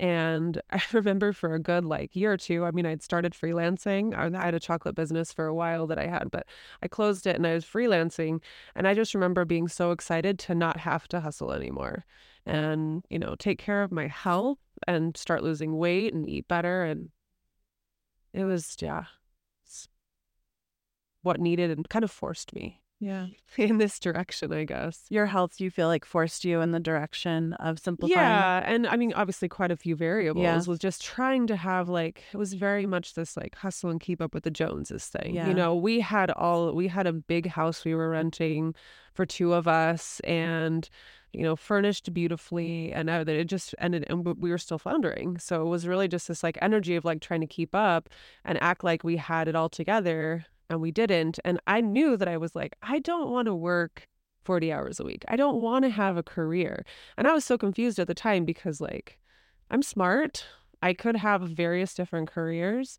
And 0.00 0.60
I 0.70 0.80
remember 0.92 1.32
for 1.32 1.54
a 1.54 1.58
good 1.58 1.84
like 1.84 2.14
year 2.14 2.32
or 2.32 2.36
two, 2.36 2.64
I 2.64 2.70
mean, 2.70 2.86
I'd 2.86 3.02
started 3.02 3.32
freelancing. 3.32 4.14
I 4.14 4.44
had 4.44 4.54
a 4.54 4.60
chocolate 4.60 4.94
business 4.94 5.32
for 5.32 5.46
a 5.46 5.54
while 5.54 5.86
that 5.88 5.98
I 5.98 6.06
had, 6.06 6.30
but 6.30 6.46
I 6.82 6.88
closed 6.88 7.26
it 7.26 7.36
and 7.36 7.46
I 7.46 7.54
was 7.54 7.64
freelancing. 7.64 8.40
And 8.74 8.86
I 8.86 8.94
just 8.94 9.14
remember 9.14 9.44
being 9.44 9.68
so 9.68 9.90
excited 9.90 10.38
to 10.40 10.54
not 10.54 10.78
have 10.78 11.08
to 11.08 11.20
hustle 11.20 11.52
anymore 11.52 12.04
and, 12.46 13.04
you 13.10 13.18
know, 13.18 13.34
take 13.38 13.58
care 13.58 13.82
of 13.82 13.92
my 13.92 14.06
health 14.06 14.58
and 14.86 15.16
start 15.16 15.42
losing 15.42 15.76
weight 15.76 16.14
and 16.14 16.28
eat 16.28 16.48
better. 16.48 16.84
And 16.84 17.10
it 18.32 18.44
was, 18.44 18.76
yeah, 18.80 19.04
what 21.22 21.40
needed 21.40 21.70
and 21.70 21.88
kind 21.88 22.04
of 22.04 22.10
forced 22.10 22.54
me 22.54 22.80
yeah. 23.00 23.26
in 23.56 23.78
this 23.78 23.98
direction, 23.98 24.52
I 24.52 24.64
guess. 24.64 25.04
Your 25.08 25.26
health, 25.26 25.60
you 25.60 25.70
feel 25.70 25.86
like 25.88 26.04
forced 26.04 26.44
you 26.44 26.60
in 26.60 26.72
the 26.72 26.80
direction 26.80 27.52
of 27.54 27.78
simplifying. 27.78 28.18
Yeah. 28.18 28.62
And 28.64 28.86
I 28.86 28.96
mean, 28.96 29.12
obviously, 29.14 29.48
quite 29.48 29.70
a 29.70 29.76
few 29.76 29.94
variables 29.94 30.42
Yeah. 30.42 30.60
was 30.66 30.78
just 30.78 31.04
trying 31.04 31.46
to 31.48 31.56
have 31.56 31.88
like, 31.88 32.24
it 32.32 32.36
was 32.36 32.54
very 32.54 32.86
much 32.86 33.14
this 33.14 33.36
like 33.36 33.54
hustle 33.56 33.90
and 33.90 34.00
keep 34.00 34.20
up 34.20 34.34
with 34.34 34.44
the 34.44 34.50
Joneses 34.50 35.06
thing. 35.06 35.34
Yeah. 35.34 35.48
You 35.48 35.54
know, 35.54 35.74
we 35.74 36.00
had 36.00 36.30
all, 36.32 36.72
we 36.72 36.88
had 36.88 37.06
a 37.06 37.12
big 37.12 37.46
house 37.46 37.84
we 37.84 37.94
were 37.94 38.10
renting 38.10 38.74
for 39.14 39.24
two 39.24 39.52
of 39.52 39.68
us 39.68 40.20
and, 40.20 40.88
you 41.32 41.42
know, 41.42 41.56
furnished 41.56 42.12
beautifully. 42.12 42.92
And 42.92 43.08
uh, 43.08 43.24
it 43.26 43.44
just 43.44 43.74
ended, 43.78 44.06
and 44.08 44.24
we 44.24 44.50
were 44.50 44.58
still 44.58 44.78
floundering. 44.78 45.38
So 45.38 45.62
it 45.62 45.68
was 45.68 45.86
really 45.86 46.08
just 46.08 46.28
this 46.28 46.42
like 46.42 46.58
energy 46.60 46.96
of 46.96 47.04
like 47.04 47.20
trying 47.20 47.40
to 47.42 47.46
keep 47.46 47.74
up 47.74 48.08
and 48.44 48.60
act 48.62 48.82
like 48.82 49.04
we 49.04 49.16
had 49.16 49.46
it 49.46 49.54
all 49.54 49.68
together 49.68 50.46
and 50.70 50.80
we 50.80 50.90
didn't. 50.90 51.38
And 51.44 51.60
I 51.66 51.80
knew 51.80 52.16
that 52.16 52.28
I 52.28 52.36
was 52.36 52.54
like, 52.54 52.76
I 52.82 52.98
don't 52.98 53.30
want 53.30 53.46
to 53.46 53.54
work 53.54 54.06
40 54.44 54.72
hours 54.72 55.00
a 55.00 55.04
week. 55.04 55.24
I 55.28 55.36
don't 55.36 55.60
want 55.60 55.84
to 55.84 55.90
have 55.90 56.16
a 56.16 56.22
career. 56.22 56.84
And 57.16 57.26
I 57.26 57.32
was 57.32 57.44
so 57.44 57.58
confused 57.58 57.98
at 57.98 58.06
the 58.06 58.14
time 58.14 58.44
because, 58.44 58.80
like, 58.80 59.18
I'm 59.70 59.82
smart. 59.82 60.46
I 60.82 60.94
could 60.94 61.16
have 61.16 61.42
various 61.42 61.94
different 61.94 62.30
careers. 62.30 62.98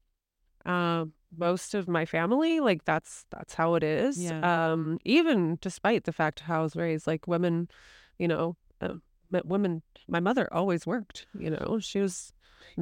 Um, 0.66 1.14
most 1.38 1.74
of 1.74 1.88
my 1.88 2.06
family, 2.06 2.60
like, 2.60 2.86
that's 2.86 3.26
that's 3.30 3.54
how 3.54 3.76
it 3.76 3.84
is. 3.84 4.22
Yeah. 4.22 4.72
Um, 4.72 5.00
even 5.06 5.58
despite 5.62 6.04
the 6.04 6.12
fact 6.12 6.42
how 6.42 6.60
I 6.60 6.64
was 6.64 6.76
raised, 6.76 7.08
like, 7.08 7.28
women, 7.28 7.70
you 8.18 8.28
know, 8.28 8.56
uh, 8.82 8.96
women. 9.44 9.82
My 10.08 10.20
mother 10.20 10.52
always 10.52 10.88
worked. 10.88 11.28
You 11.38 11.52
know, 11.52 11.78
she 11.80 12.00
was 12.00 12.34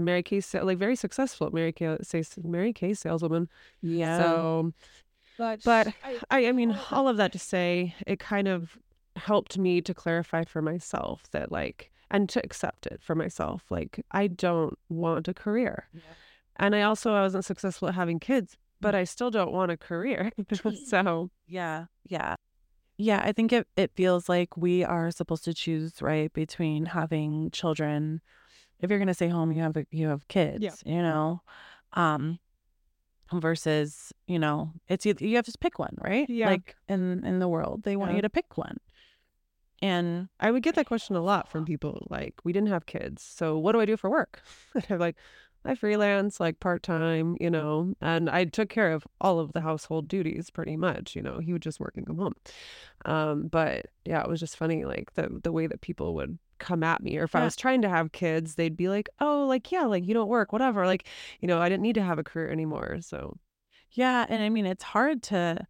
Mary 0.03 0.23
Kay, 0.23 0.41
like 0.61 0.77
very 0.77 0.95
successful 0.95 1.49
Mary 1.51 1.71
Kay, 1.71 1.97
say 2.01 2.23
Mary 2.43 2.73
Kay 2.73 2.93
saleswoman. 2.93 3.49
Yeah. 3.81 4.19
So, 4.19 4.73
But 5.37 5.63
but 5.63 5.93
I, 6.31 6.47
I 6.47 6.51
mean, 6.51 6.77
all 6.91 7.07
of 7.07 7.17
that 7.17 7.31
to 7.33 7.39
say, 7.39 7.95
it 8.05 8.19
kind 8.19 8.47
of 8.47 8.77
helped 9.15 9.57
me 9.57 9.81
to 9.81 9.93
clarify 9.93 10.43
for 10.43 10.61
myself 10.61 11.23
that, 11.31 11.51
like, 11.51 11.91
and 12.09 12.29
to 12.29 12.43
accept 12.43 12.87
it 12.87 13.01
for 13.01 13.15
myself. 13.15 13.63
Like, 13.69 14.03
I 14.11 14.27
don't 14.27 14.77
want 14.89 15.27
a 15.27 15.33
career. 15.33 15.87
Yeah. 15.93 16.01
And 16.57 16.75
I 16.75 16.81
also, 16.83 17.13
I 17.13 17.21
wasn't 17.21 17.45
successful 17.45 17.87
at 17.87 17.95
having 17.95 18.19
kids, 18.19 18.57
but 18.81 18.95
I 18.95 19.03
still 19.03 19.29
don't 19.29 19.51
want 19.51 19.71
a 19.71 19.77
career. 19.77 20.31
so, 20.85 21.29
Yeah, 21.47 21.85
yeah. 22.07 22.35
Yeah, 22.99 23.21
I 23.23 23.31
think 23.31 23.53
it, 23.53 23.67
it 23.75 23.91
feels 23.95 24.27
like 24.27 24.57
we 24.57 24.83
are 24.83 25.11
supposed 25.11 25.43
to 25.43 25.53
choose, 25.53 26.01
right, 26.01 26.33
between 26.33 26.85
having 26.85 27.51
children. 27.51 28.21
If 28.81 28.89
you're 28.89 28.99
gonna 28.99 29.13
stay 29.13 29.27
home, 29.29 29.51
you 29.51 29.61
have 29.61 29.75
a, 29.77 29.85
you 29.91 30.07
have 30.07 30.27
kids, 30.27 30.83
you 30.85 31.01
know. 31.01 31.41
Um 31.93 32.39
versus, 33.33 34.13
you 34.27 34.39
know, 34.39 34.71
it's 34.87 35.05
you 35.05 35.35
have 35.35 35.45
to 35.45 35.57
pick 35.59 35.79
one, 35.79 35.95
right? 35.99 36.29
Yeah. 36.29 36.47
Like 36.49 36.75
in 36.87 37.25
in 37.25 37.39
the 37.39 37.47
world, 37.47 37.83
they 37.83 37.95
want 37.95 38.11
Yeah. 38.11 38.17
you 38.17 38.21
to 38.21 38.29
pick 38.29 38.57
one. 38.57 38.77
And 39.81 40.29
I 40.39 40.49
would 40.51 40.63
get 40.63 40.75
that 40.75 40.87
question 40.87 41.15
a 41.15 41.21
lot 41.21 41.47
from 41.47 41.63
people 41.65 42.07
like, 42.09 42.33
we 42.43 42.51
didn't 42.51 42.69
have 42.69 42.87
kids. 42.87 43.21
So 43.21 43.57
what 43.59 43.73
do 43.73 43.79
I 43.81 43.85
do 43.85 43.97
for 43.97 44.09
work? 44.09 44.41
And 44.75 44.85
I'm 44.89 44.99
like, 44.99 45.17
I 45.65 45.75
freelance 45.75 46.39
like 46.39 46.59
part 46.59 46.81
time, 46.81 47.35
you 47.39 47.49
know, 47.49 47.93
and 48.01 48.29
I 48.29 48.45
took 48.45 48.69
care 48.69 48.91
of 48.93 49.05
all 49.19 49.39
of 49.39 49.51
the 49.53 49.61
household 49.61 50.07
duties 50.07 50.49
pretty 50.49 50.77
much, 50.77 51.15
you 51.15 51.21
know, 51.21 51.39
he 51.39 51.51
would 51.53 51.61
just 51.61 51.79
work 51.79 51.93
and 51.97 52.07
come 52.07 52.17
home. 52.17 52.35
Um, 53.05 53.47
but 53.49 53.87
yeah, 54.05 54.21
it 54.21 54.29
was 54.29 54.39
just 54.39 54.57
funny, 54.57 54.85
like 54.85 55.13
the 55.15 55.41
the 55.43 55.51
way 55.51 55.67
that 55.67 55.81
people 55.81 56.15
would 56.15 56.39
come 56.59 56.83
at 56.83 57.01
me, 57.01 57.17
or 57.17 57.23
if 57.23 57.35
I 57.35 57.43
was 57.43 57.55
trying 57.55 57.81
to 57.83 57.89
have 57.89 58.11
kids, 58.11 58.55
they'd 58.55 58.77
be 58.77 58.89
like, 58.89 59.09
oh, 59.19 59.45
like, 59.47 59.71
yeah, 59.71 59.83
like 59.85 60.05
you 60.07 60.13
don't 60.13 60.27
work, 60.29 60.51
whatever. 60.51 60.85
Like, 60.85 61.05
you 61.39 61.47
know, 61.47 61.59
I 61.61 61.69
didn't 61.69 61.83
need 61.83 61.95
to 61.95 62.03
have 62.03 62.19
a 62.19 62.23
career 62.23 62.49
anymore. 62.51 62.97
So 63.01 63.37
Yeah, 63.91 64.25
and 64.29 64.43
I 64.43 64.49
mean 64.49 64.65
it's 64.65 64.83
hard 64.83 65.23
to 65.23 65.65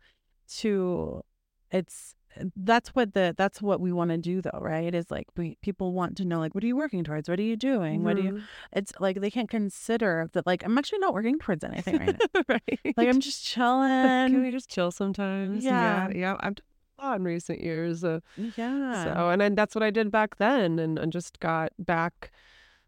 to 0.60 1.23
it's 1.71 2.15
that's 2.56 2.89
what 2.89 3.13
the 3.13 3.34
that's 3.36 3.62
what 3.63 3.82
we 3.82 3.91
want 3.91 4.12
to 4.12 4.17
do 4.17 4.41
though, 4.41 4.60
right? 4.62 4.93
Is 4.93 5.10
like 5.10 5.28
we 5.36 5.58
people 5.62 5.93
want 5.93 6.17
to 6.17 6.26
know 6.26 6.39
like 6.39 6.54
what 6.54 6.63
are 6.63 6.67
you 6.67 6.76
working 6.78 7.04
towards? 7.04 7.28
What 7.28 7.39
are 7.39 7.43
you 7.43 7.56
doing? 7.56 8.04
What 8.04 8.15
do 8.15 8.21
you 8.21 8.32
Mhm. 8.34 8.43
it's 8.73 8.93
like 9.00 9.21
they 9.21 9.32
can't 9.32 9.50
consider 9.50 10.30
that 10.34 10.45
like 10.45 10.63
I'm 10.63 10.78
actually 10.78 11.00
not 11.00 11.13
working 11.13 11.39
towards 11.39 11.63
anything 11.63 11.97
right 11.97 12.15
now. 12.34 12.41
right. 12.47 12.80
Like 12.95 13.10
I'm 13.10 13.19
just 13.21 13.43
chilling. 13.52 14.30
Can 14.30 14.41
we 14.41 14.52
just 14.52 14.69
chill 14.69 14.91
sometimes? 14.91 15.63
Yeah. 15.63 16.10
Yeah. 16.10 16.15
Yeah. 16.15 16.36
A 16.39 16.54
lot 17.02 17.18
in 17.18 17.24
recent 17.24 17.62
years. 17.62 18.04
Uh, 18.04 18.20
Yeah. 18.56 19.04
So, 19.04 19.30
and 19.30 19.42
then 19.42 19.56
that's 19.56 19.76
what 19.76 19.84
I 19.84 19.90
did 19.92 20.12
back 20.12 20.38
then, 20.38 20.80
and, 20.80 20.98
and 20.98 21.12
just 21.12 21.40
got 21.40 21.72
back. 21.80 22.32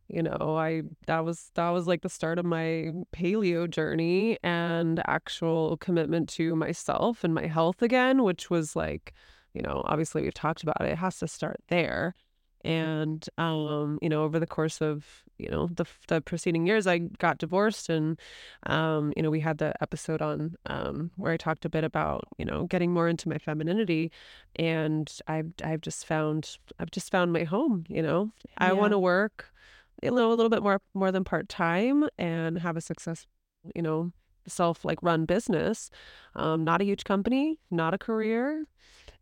You 0.08 0.24
know, 0.24 0.56
I 0.58 0.82
that 1.06 1.24
was 1.24 1.52
that 1.54 1.70
was 1.70 1.86
like 1.86 2.02
the 2.02 2.10
start 2.10 2.40
of 2.40 2.46
my 2.46 2.92
paleo 3.16 3.70
journey 3.70 4.40
and 4.44 5.02
actual 5.06 5.78
commitment 5.78 6.28
to 6.30 6.56
myself 6.56 7.24
and 7.24 7.34
my 7.36 7.46
health 7.46 7.84
again, 7.84 8.24
which 8.24 8.50
was 8.50 8.76
like, 8.76 9.14
you 9.54 9.62
know, 9.62 9.84
obviously 9.86 10.24
we've 10.24 10.34
talked 10.34 10.64
about 10.64 10.82
it. 10.82 10.90
It 10.94 10.98
has 10.98 11.20
to 11.20 11.28
start 11.28 11.58
there, 11.68 12.16
and 12.64 13.28
um, 13.38 14.00
you 14.02 14.10
know, 14.10 14.24
over 14.24 14.40
the 14.40 14.48
course 14.48 14.82
of 14.82 15.24
you 15.38 15.50
know 15.50 15.68
the 15.68 15.86
the 16.08 16.22
preceding 16.22 16.68
years, 16.68 16.88
I 16.88 16.98
got 16.98 17.38
divorced, 17.38 17.90
and 17.90 18.20
um, 18.66 19.14
you 19.16 19.24
know, 19.24 19.30
we 19.30 19.40
had 19.40 19.58
the 19.58 19.74
episode 19.82 20.22
on 20.22 20.56
um 20.66 21.12
where 21.16 21.32
I 21.32 21.38
talked 21.38 21.66
a 21.66 21.70
bit 21.70 21.84
about 21.84 22.26
you 22.38 22.46
know 22.46 22.66
getting 22.66 22.94
more 22.94 23.08
into 23.08 23.30
my 23.30 23.38
femininity 23.38 24.12
and 24.56 25.12
I've 25.28 25.52
I've 25.64 25.82
just 25.82 26.06
found 26.06 26.58
I've 26.80 26.92
just 26.92 27.12
found 27.12 27.32
my 27.34 27.44
home, 27.44 27.86
you 27.88 28.02
know. 28.02 28.32
I 28.58 28.74
want 28.74 28.92
to 28.92 29.00
work 29.00 29.54
you 30.04 30.12
know 30.12 30.30
a 30.30 30.36
little 30.36 30.50
bit 30.50 30.64
more 30.64 30.82
more 30.94 31.12
than 31.12 31.24
part-time 31.24 32.08
and 32.18 32.60
have 32.60 32.78
a 32.78 32.82
success, 32.82 33.26
you 33.76 33.82
know, 33.82 34.12
self 34.50 34.84
like 34.86 35.00
run 35.02 35.26
business. 35.26 35.90
Um 36.36 36.64
not 36.64 36.82
a 36.82 36.86
huge 36.86 37.04
company, 37.04 37.60
not 37.72 37.94
a 37.94 37.98
career, 37.98 38.66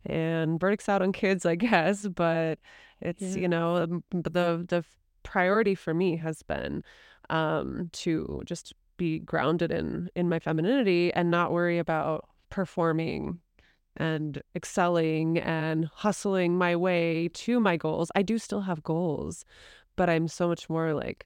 and 0.05 0.59
verdicts 0.59 0.89
out 0.89 1.01
on 1.01 1.11
kids, 1.11 1.45
I 1.45 1.55
guess, 1.67 2.07
but 2.07 2.59
it's, 3.01 3.21
Yeah. 3.21 3.41
you 3.41 3.47
know, 3.47 3.75
um, 3.77 4.03
the 4.11 4.65
the 4.67 4.83
priority 5.23 5.75
for 5.75 5.93
me 5.93 6.17
has 6.17 6.43
been 6.43 6.83
um 7.29 7.89
to 7.91 8.41
just 8.45 8.73
be 8.97 9.19
grounded 9.19 9.71
in 9.71 10.09
in 10.15 10.29
my 10.29 10.39
femininity 10.39 11.13
and 11.13 11.29
not 11.29 11.51
worry 11.51 11.77
about 11.77 12.27
performing 12.49 13.39
and 13.97 14.41
excelling 14.55 15.37
and 15.39 15.85
hustling 15.93 16.57
my 16.57 16.75
way 16.75 17.29
to 17.33 17.59
my 17.59 17.77
goals. 17.77 18.11
I 18.15 18.21
do 18.21 18.37
still 18.37 18.61
have 18.61 18.83
goals, 18.83 19.43
but 19.95 20.09
I'm 20.09 20.27
so 20.27 20.47
much 20.47 20.69
more 20.69 20.93
like 20.93 21.25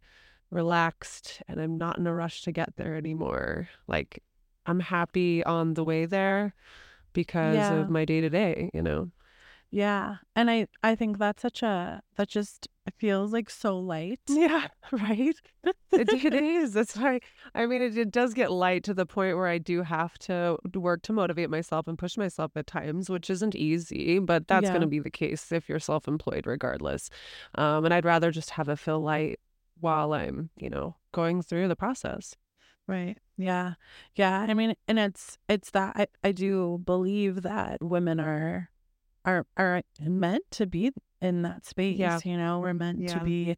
relaxed 0.52 1.42
and 1.48 1.60
I'm 1.60 1.78
not 1.78 1.98
in 1.98 2.06
a 2.08 2.14
rush 2.14 2.44
to 2.44 2.52
get 2.52 2.76
there 2.76 2.96
anymore. 2.96 3.70
Like 3.88 4.22
I'm 4.66 4.80
happy 4.80 5.44
on 5.44 5.74
the 5.74 5.84
way 5.84 6.06
there 6.06 6.54
because 7.14 7.56
Yeah. 7.56 7.82
of 7.82 7.90
my 7.90 8.06
day 8.06 8.22
to 8.22 8.30
day, 8.30 8.70
you 8.74 8.82
know? 8.82 9.10
Yeah. 9.72 10.18
And 10.36 10.52
I 10.52 10.68
I 10.84 10.96
think 10.96 11.18
that's 11.18 11.42
such 11.42 11.64
a 11.64 12.02
that 12.18 12.28
just 12.28 12.68
feels 12.98 13.32
like 13.32 13.50
so 13.50 13.80
light. 13.80 14.20
Yeah, 14.30 14.68
right. 14.92 15.36
It, 15.94 16.08
it 16.14 16.34
is. 16.34 16.72
That's 16.74 16.96
why. 16.96 17.20
I 17.54 17.66
mean, 17.66 17.82
it, 17.82 17.98
it 17.98 18.12
does 18.12 18.34
get 18.34 18.50
light 18.50 18.86
to 18.86 18.94
the 18.94 19.06
point 19.06 19.36
where 19.36 19.48
I 19.48 19.58
do 19.58 19.84
have 19.84 20.18
to 20.20 20.58
work 20.74 21.02
to 21.04 21.14
motivate 21.14 21.50
myself 21.50 21.86
and 21.86 21.98
push 21.98 22.16
myself 22.18 22.52
at 22.56 22.66
times, 22.66 23.10
which 23.10 23.30
isn't 23.30 23.56
easy. 23.56 24.18
But 24.20 24.48
that's 24.48 24.64
Yeah. 24.68 24.72
going 24.72 24.82
to 24.82 24.88
be 24.88 25.00
the 25.00 25.12
case 25.12 25.52
if 25.52 25.68
you're 25.68 25.80
self-employed, 25.82 26.48
regardless. 26.48 27.10
Um, 27.56 27.84
and 27.84 27.94
I'd 27.94 28.06
rather 28.06 28.32
just 28.32 28.52
have 28.52 28.70
it 28.70 28.80
feel 28.80 29.02
light 29.02 29.40
while 29.82 30.14
I'm, 30.14 30.50
you 30.56 30.70
know, 30.70 30.96
going 31.12 31.42
through 31.42 31.68
the 31.68 31.76
process. 31.76 32.36
Right. 32.88 33.18
Yeah. 33.38 33.74
Yeah. 34.16 34.46
I 34.48 34.54
mean, 34.54 34.76
and 34.88 35.00
it's 35.00 35.38
it's 35.50 35.72
that 35.72 35.94
I, 35.96 36.08
I 36.24 36.32
do 36.32 36.82
believe 36.84 37.42
that 37.44 37.82
women 37.82 38.20
are 38.20 38.70
are 39.26 39.46
are 39.58 39.82
meant 40.00 40.44
to 40.52 40.66
be 40.66 40.92
in 41.22 41.42
that 41.44 41.66
space. 41.66 41.98
Yeah. 41.98 42.20
You 42.24 42.38
know, 42.38 42.60
we're 42.60 42.74
meant 42.74 43.08
to 43.10 43.20
be 43.20 43.58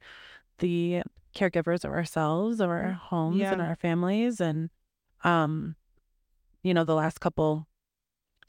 the 0.60 1.04
caregivers 1.36 1.84
of 1.84 1.92
ourselves, 1.92 2.60
of 2.60 2.70
our 2.70 2.92
homes 2.92 3.42
and 3.42 3.62
our 3.62 3.76
families. 3.76 4.40
And 4.40 4.70
um, 5.24 5.76
you 6.64 6.74
know, 6.74 6.84
the 6.84 6.96
last 6.96 7.20
couple 7.20 7.68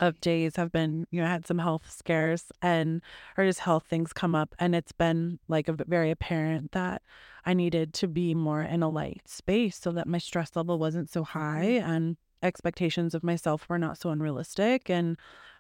of 0.01 0.21
days 0.21 0.57
have 0.57 0.73
been, 0.73 1.07
you 1.11 1.21
know, 1.21 1.27
I 1.27 1.31
had 1.31 1.47
some 1.47 1.59
health 1.59 1.91
scares 1.91 2.51
and 2.63 3.01
or 3.37 3.45
just 3.45 3.61
health 3.61 3.85
things 3.89 4.13
come 4.13 4.35
up. 4.35 4.55
And 4.59 4.75
it's 4.75 4.93
been 4.93 5.39
like 5.49 5.69
a, 5.69 5.73
very 5.87 6.11
apparent 6.11 6.73
that 6.73 7.03
I 7.47 7.55
needed 7.55 7.93
to 7.95 8.09
be 8.09 8.35
more 8.35 8.63
in 8.63 8.83
a 8.83 8.89
light 8.89 9.23
space 9.27 9.77
so 9.79 9.93
that 9.93 10.07
my 10.09 10.19
stress 10.19 10.57
level 10.57 10.79
wasn't 10.79 11.11
so 11.11 11.23
high 11.25 11.65
Mm-hmm. 11.65 11.91
and 11.91 12.17
expectations 12.43 13.15
of 13.15 13.23
myself 13.25 13.67
were 13.69 13.79
not 13.79 13.97
so 13.99 14.11
unrealistic. 14.11 14.91
And, 14.91 15.17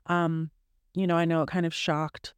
um, 0.06 0.50
you 0.94 1.06
know, 1.06 1.16
I 1.16 1.24
know 1.24 1.42
it 1.42 1.48
kind 1.48 1.64
of 1.66 1.72
shocked 1.72 2.34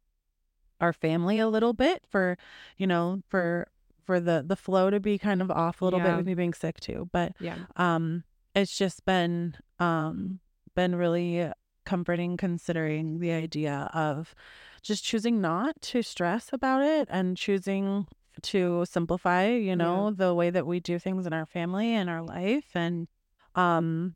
our 0.79 0.93
family 0.93 1.39
a 1.39 1.47
little 1.49 1.73
bit 1.73 2.03
for, 2.07 2.37
you 2.77 2.87
know, 2.87 3.21
for 3.27 3.67
for 4.05 4.19
the 4.21 4.43
the 4.47 4.55
flow 4.55 4.89
to 4.89 4.99
be 5.01 5.17
kind 5.17 5.41
of 5.41 5.51
off 5.51 5.81
a 5.81 5.85
little 5.85 5.99
bit 5.99 6.17
with 6.17 6.25
me 6.27 6.33
being 6.33 6.53
sick 6.53 6.79
too. 6.79 7.09
But 7.11 7.33
Yeah. 7.39 7.57
um 7.75 8.23
it's 8.55 8.77
just 8.77 9.03
been 9.05 9.55
um 9.79 10.39
been 10.75 10.95
really 10.95 11.51
comforting 11.87 12.35
considering 12.37 13.19
the 13.19 13.31
idea 13.31 13.89
of 13.93 14.35
just 14.83 15.03
choosing 15.03 15.39
not 15.41 15.73
to 15.81 16.01
stress 16.01 16.49
about 16.51 16.81
it 16.83 17.07
and 17.09 17.37
choosing 17.37 18.05
to 18.41 18.83
simplify 18.85 19.47
you 19.47 19.75
know 19.75 20.11
the 20.11 20.33
way 20.33 20.49
that 20.51 20.67
we 20.67 20.79
do 20.79 20.99
things 20.99 21.25
in 21.25 21.33
our 21.33 21.45
family 21.45 21.89
and 21.93 22.09
our 22.09 22.21
life 22.21 22.69
and 22.75 23.07
um 23.55 24.15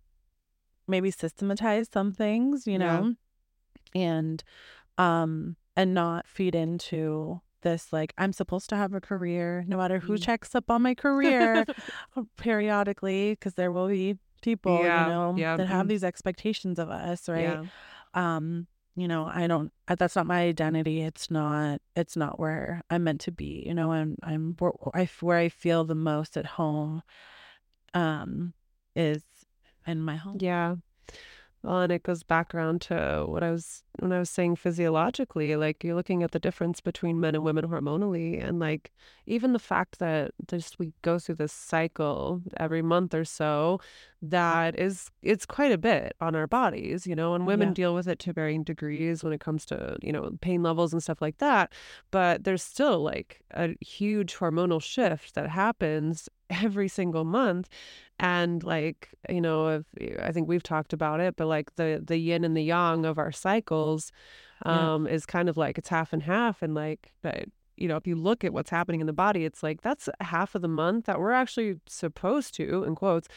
maybe 0.88 1.10
systematize 1.10 1.88
some 1.92 2.12
things 2.12 2.68
you 2.68 2.78
Yeah. 2.78 2.86
know 2.86 3.16
and 3.96 4.44
um 4.98 5.56
and 5.76 5.94
not 5.94 6.28
feed 6.28 6.54
into 6.54 7.40
this 7.62 7.94
like 7.94 8.14
i'm 8.18 8.34
supposed 8.34 8.68
to 8.70 8.76
have 8.76 8.94
a 8.94 9.02
career 9.02 9.64
no 9.68 9.78
matter 9.78 10.00
who 10.00 10.14
Mm. 10.18 10.24
checks 10.26 10.54
up 10.56 10.70
on 10.70 10.82
my 10.82 10.94
career 10.94 11.66
periodically 12.38 13.32
because 13.32 13.56
there 13.56 13.72
will 13.72 13.88
be 13.88 14.18
people 14.42 14.80
Yeah, 14.84 15.06
you 15.06 15.12
know 15.12 15.36
yeah, 15.38 15.58
that 15.58 15.68
have 15.68 15.86
mm. 15.86 15.90
these 15.90 16.04
expectations 16.04 16.80
of 16.80 16.90
us 16.90 17.30
right 17.30 17.60
um 18.14 18.68
you 18.96 19.08
know 19.08 19.30
i 19.34 19.48
don't 19.48 19.72
that's 19.88 20.16
not 20.16 20.28
my 20.28 20.42
identity 20.42 21.02
it's 21.02 21.32
not 21.32 21.82
it's 21.96 22.18
not 22.18 22.40
where 22.40 22.82
i'm 22.90 23.04
meant 23.04 23.22
to 23.22 23.32
be 23.32 23.64
you 23.66 23.74
know 23.74 23.92
i'm 23.92 24.18
i'm 24.24 24.56
where 24.60 24.74
i, 24.94 25.10
where 25.22 25.38
I 25.38 25.50
feel 25.50 25.84
the 25.86 25.96
most 25.96 26.36
at 26.36 26.46
home 26.46 27.02
um 27.94 28.54
is 28.96 29.24
in 29.88 30.02
my 30.02 30.16
home 30.18 30.38
Yeah. 30.40 30.76
Well, 31.64 31.82
and 31.82 31.92
it 31.92 32.02
goes 32.02 32.24
back 32.24 32.56
around 32.56 32.82
to 32.84 33.24
what 33.28 33.44
I 33.44 33.52
was 33.52 33.84
when 34.00 34.12
I 34.12 34.18
was 34.18 34.32
saying 34.32 34.56
physiologically, 34.56 35.56
like 35.56 35.84
you're 35.84 35.96
looking 35.96 36.24
at 36.24 36.32
the 36.32 36.40
difference 36.40 36.82
between 36.82 37.20
men 37.20 37.36
and 37.36 37.44
women 37.44 37.68
hormonally, 37.68 38.44
and 38.44 38.60
like 38.60 38.92
even 39.28 39.54
the 39.54 39.60
fact 39.60 40.00
that 40.00 40.32
just 40.48 40.80
we 40.80 40.94
go 41.04 41.20
through 41.20 41.36
this 41.36 41.54
cycle 41.54 42.42
every 42.58 42.82
month 42.82 43.14
or 43.14 43.26
so, 43.26 43.80
that 44.22 44.78
is 44.80 45.10
it's 45.24 45.46
quite 45.46 45.72
a 45.72 45.78
bit 45.78 46.16
on 46.22 46.36
our 46.36 46.48
bodies, 46.48 47.08
you 47.08 47.16
know, 47.16 47.34
and 47.34 47.48
women 47.48 47.70
Yeah. 47.70 47.74
deal 47.74 47.96
with 47.96 48.08
it 48.08 48.20
to 48.20 48.34
varying 48.34 48.64
degrees 48.64 49.24
when 49.24 49.34
it 49.34 49.40
comes 49.40 49.66
to, 49.68 49.98
you 50.02 50.12
know, 50.12 50.30
pain 50.42 50.62
levels 50.62 50.94
and 50.94 51.02
stuff 51.02 51.22
like 51.22 51.40
that. 51.40 51.74
But 52.12 52.44
there's 52.44 52.62
still 52.64 53.02
like 53.02 53.42
a 53.52 53.76
huge 53.84 54.36
hormonal 54.36 54.82
shift 54.82 55.34
that 55.36 55.50
happens 55.50 56.30
every 56.50 56.88
single 56.88 57.24
month 57.26 57.68
and 58.20 58.64
like 58.64 59.10
you 59.30 59.40
know 59.42 59.70
if 59.70 59.86
i 60.22 60.32
think 60.34 60.48
we've 60.48 60.62
talked 60.62 60.92
about 60.94 61.20
it 61.22 61.36
but 61.38 61.48
like 61.48 61.74
the 61.76 62.00
the 62.06 62.18
yin 62.18 62.44
and 62.44 62.56
the 62.58 62.62
yang 62.62 63.06
of 63.06 63.18
our 63.18 63.32
cycles 63.32 64.12
Yeah. 64.66 64.94
um 64.96 65.08
is 65.08 65.26
kind 65.26 65.48
of 65.50 65.56
like 65.58 65.78
it's 65.78 65.88
half 65.90 66.12
and 66.14 66.24
half 66.24 66.62
and 66.62 66.76
like 66.76 67.14
you 67.82 67.88
know 67.88 67.98
if 67.98 68.06
you 68.06 68.16
look 68.16 68.44
at 68.44 68.54
what's 68.54 68.70
happening 68.70 69.02
in 69.02 69.08
the 69.08 69.14
body 69.14 69.44
it's 69.46 69.62
like 69.64 69.82
that's 69.82 70.08
half 70.22 70.54
of 70.56 70.62
the 70.62 70.68
month 70.68 71.06
that 71.06 71.20
we're 71.20 71.32
actually 71.32 71.76
supposed 71.88 72.54
to 72.56 72.84
in 72.84 72.94
quotes 72.96 73.28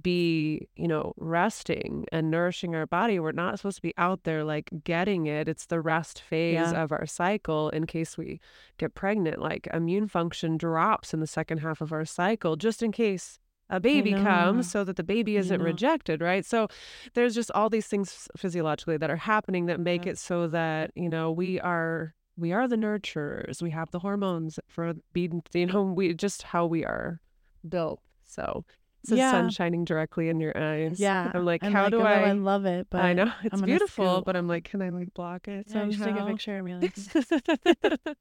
be 0.00 0.68
you 0.76 0.86
know 0.88 1.14
resting 1.16 2.04
and 2.12 2.30
nourishing 2.30 2.74
our 2.74 2.86
body. 2.86 3.18
We're 3.18 3.32
not 3.32 3.58
supposed 3.58 3.76
to 3.76 3.82
be 3.82 3.94
out 3.96 4.24
there 4.24 4.44
like 4.44 4.68
getting 4.84 5.26
it. 5.26 5.48
It's 5.48 5.66
the 5.66 5.80
rest 5.80 6.20
phase 6.20 6.54
Yeah. 6.54 6.82
of 6.82 6.92
our 6.92 7.06
cycle 7.06 7.70
in 7.70 7.86
case 7.86 8.18
we 8.18 8.40
get 8.78 8.94
pregnant. 8.94 9.38
Like 9.40 9.68
immune 9.72 10.08
function 10.08 10.56
drops 10.56 11.14
in 11.14 11.20
the 11.20 11.26
second 11.26 11.58
half 11.58 11.80
of 11.80 11.92
our 11.92 12.04
cycle 12.04 12.56
just 12.56 12.82
in 12.82 12.92
case 12.92 13.38
a 13.70 13.80
baby 13.80 14.12
comes 14.12 14.70
so 14.70 14.84
that 14.84 14.96
the 14.96 15.02
baby 15.02 15.36
isn't 15.36 15.60
rejected 15.62 16.20
right? 16.20 16.44
So 16.44 16.68
there's 17.14 17.34
just 17.34 17.50
all 17.52 17.68
these 17.70 17.86
things 17.86 18.28
physiologically 18.36 18.96
that 18.98 19.10
are 19.10 19.16
happening 19.16 19.66
that 19.66 19.80
make 19.80 20.04
Yeah. 20.04 20.12
it 20.12 20.18
so 20.18 20.46
that 20.48 20.90
you 20.94 21.08
know 21.08 21.32
we 21.32 21.58
are 21.60 22.14
we 22.36 22.52
are 22.52 22.68
the 22.68 22.76
nurturers 22.76 23.62
we 23.62 23.70
have 23.70 23.90
the 23.90 23.98
hormones 24.00 24.58
for 24.68 24.94
being 25.12 25.42
you 25.54 25.66
know 25.66 25.82
we 25.82 26.12
just 26.14 26.42
how 26.42 26.66
we 26.66 26.84
are 26.84 27.20
built 27.68 28.00
so 28.24 28.64
it's 29.02 29.10
the 29.10 29.16
Yeah. 29.16 29.30
sun 29.30 29.50
shining 29.50 29.84
directly 29.84 30.28
in 30.28 30.40
your 30.40 30.56
eyes. 30.56 30.98
Yeah 30.98 31.30
i'm 31.34 31.44
like 31.44 31.62
and 31.62 31.72
how 31.72 31.84
like, 31.84 31.92
do 31.92 31.98
although 31.98 32.24
i 32.24 32.28
i 32.28 32.32
love 32.32 32.64
it 32.66 32.88
but 32.90 33.02
i 33.02 33.12
know 33.12 33.30
it's 33.44 33.60
beautiful 33.62 34.22
but 34.22 34.36
i'm 34.36 34.48
like 34.48 34.64
can 34.64 34.82
i 34.82 34.88
like 34.90 35.12
block 35.14 35.48
it 35.48 35.66
yeah, 35.68 35.84
you 35.84 35.92
should 35.92 36.02
take 36.04 36.16
a 36.16 36.26
picture 36.26 36.58
of 36.58 36.64
me 36.64 36.74
like 36.74 36.96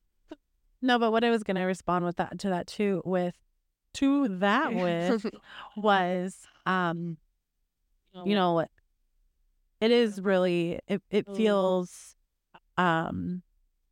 no 0.81 0.99
but 0.99 1.11
what 1.11 1.23
i 1.23 1.29
was 1.29 1.43
gonna 1.43 1.65
respond 1.65 2.05
with 2.05 2.15
that 2.17 2.37
to 2.39 2.49
that 2.49 2.67
too 2.67 3.01
with 3.05 3.35
to 3.93 4.27
that 4.39 4.73
with 4.73 5.25
was 5.77 6.47
um 6.65 7.17
you 8.25 8.35
know 8.35 8.65
it 9.81 9.91
is 9.91 10.21
really 10.21 10.79
it, 10.87 11.01
it 11.09 11.27
feels 11.35 12.15
um 12.77 13.41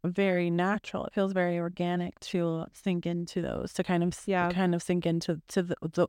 very 0.04 0.50
natural. 0.50 1.06
It 1.06 1.13
feels 1.13 1.34
very 1.34 1.58
organic 1.60 2.20
to 2.22 2.66
sink 2.74 3.06
into 3.06 3.42
those 3.42 3.74
to 3.74 3.84
kind 3.84 4.04
of 4.04 4.18
Yeah. 4.26 4.52
kind 4.52 4.76
of 4.76 4.84
sink 4.84 5.06
into 5.06 5.42
to 5.50 5.63
the, 5.63 5.76
the 5.82 6.08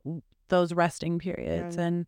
those 0.49 0.75
resting 0.75 1.19
periods 1.19 1.77
Yeah. 1.77 1.85
and 1.85 2.07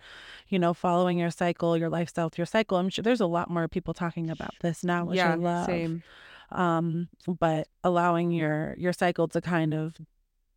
you 0.48 0.58
know 0.58 0.74
following 0.74 1.18
your 1.18 1.30
cycle 1.30 1.76
your 1.76 1.88
lifestyle 1.88 2.30
your 2.36 2.44
cycle. 2.46 2.76
I'm 2.76 2.90
sure 2.90 3.02
there's 3.02 3.20
a 3.20 3.26
lot 3.26 3.48
more 3.50 3.66
people 3.66 3.94
talking 3.94 4.28
about 4.30 4.50
this 4.60 4.84
now 4.84 5.06
which 5.06 5.16
yeah 5.16 5.32
i 5.32 5.34
love 5.36 5.66
same. 5.66 6.02
um 6.52 7.08
but 7.26 7.66
allowing 7.82 8.30
your 8.32 8.74
your 8.76 8.92
cycle 8.92 9.26
to 9.28 9.40
kind 9.40 9.72
of 9.72 9.96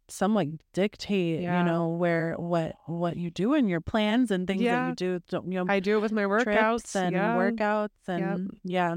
somewhat 0.10 0.48
dictate 0.74 1.42
Yeah. 1.42 1.60
you 1.60 1.66
know 1.72 1.88
where 1.88 2.34
what 2.38 2.76
what 2.88 3.16
you 3.16 3.30
do 3.32 3.54
and 3.54 3.70
your 3.70 3.80
plans 3.82 4.30
and 4.30 4.46
things 4.46 4.62
that 4.64 4.90
you 4.90 4.96
do 4.96 5.22
don't- 5.30 5.50
you 5.52 5.64
know 5.64 5.72
i 5.72 5.80
do 5.80 5.98
it 5.98 6.02
with 6.02 6.12
my 6.12 6.24
workouts. 6.24 6.96
and 6.96 7.14
yeah. 7.16 7.36
workouts 7.36 7.90
and 8.08 8.60
yeah 8.64 8.96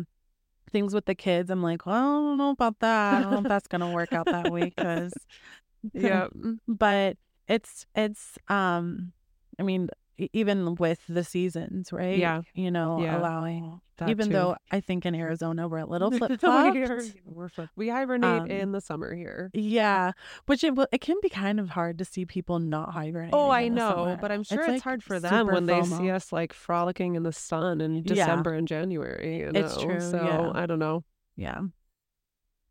things 0.73 0.95
with 0.95 1.05
the 1.05 1.15
kids 1.15 1.51
i'm 1.51 1.63
like 1.63 1.87
well 1.87 1.95
i 1.97 2.01
don't 2.23 2.39
know 2.39 2.51
about 2.51 2.79
that 2.81 3.15
i 3.15 3.21
don't 3.23 3.31
know 3.31 3.39
if 3.39 3.49
that's 3.49 3.69
gonna 3.69 3.93
work 3.93 4.13
out 4.13 4.27
that 4.27 4.51
way 4.51 4.65
because 4.65 5.13
yeah 5.93 6.27
but 6.69 7.17
it's 7.49 7.87
it's 7.95 8.39
um 8.49 9.13
i 9.59 9.63
mean 9.63 9.89
even 10.19 10.75
with 10.77 11.01
the 11.09 11.25
seasons 11.25 11.93
right 11.93 12.19
Yeah. 12.19 12.43
you 12.55 12.71
know 12.71 13.01
Yeah. 13.03 13.19
allowing 13.19 13.81
That 13.97 14.11
even 14.11 14.27
too. 14.27 14.33
though 14.33 14.57
i 14.71 14.81
think 14.81 15.07
in 15.07 15.15
arizona 15.15 15.67
we're 15.69 15.79
a 15.79 15.87
little 15.87 16.11
flip 16.19 16.31
we, 16.31 16.37
flopped 16.37 17.55
flip- 17.55 17.71
we 17.77 17.89
hibernate 17.89 18.43
Um, 18.43 18.51
in 18.51 18.73
the 18.73 18.81
summer 18.81 19.15
here 19.15 19.51
Yeah, 19.55 20.13
which 20.47 20.63
it 20.65 20.75
it 20.93 21.01
can 21.01 21.17
be 21.23 21.29
kind 21.29 21.59
of 21.59 21.71
hard 21.71 21.99
to 21.99 22.05
see 22.05 22.25
people 22.27 22.59
not 22.59 22.93
hibernating. 22.93 23.35
Oh, 23.35 23.51
I 23.51 23.69
know, 23.69 23.91
summer. 23.91 24.19
but 24.21 24.31
I'm 24.33 24.43
sure 24.45 24.61
it's, 24.61 24.69
like 24.69 24.83
hard 24.83 25.03
for 25.03 25.19
them 25.19 25.47
when 25.47 25.67
they 25.67 25.83
see 25.83 26.11
us 26.11 26.33
like 26.33 26.53
frolicking 26.53 27.15
in 27.15 27.23
the 27.23 27.33
sun 27.33 27.81
in 27.81 27.97
Yeah. 27.97 28.03
December 28.15 28.55
and 28.55 28.69
January. 28.69 29.39
You 29.41 29.53
know? 29.53 29.61
It's 29.61 29.77
true, 29.77 30.01
So 30.01 30.17
yeah. 30.23 30.51
I 30.55 30.67
don't 30.67 30.79
know. 30.79 31.05
Yeah, 31.37 31.61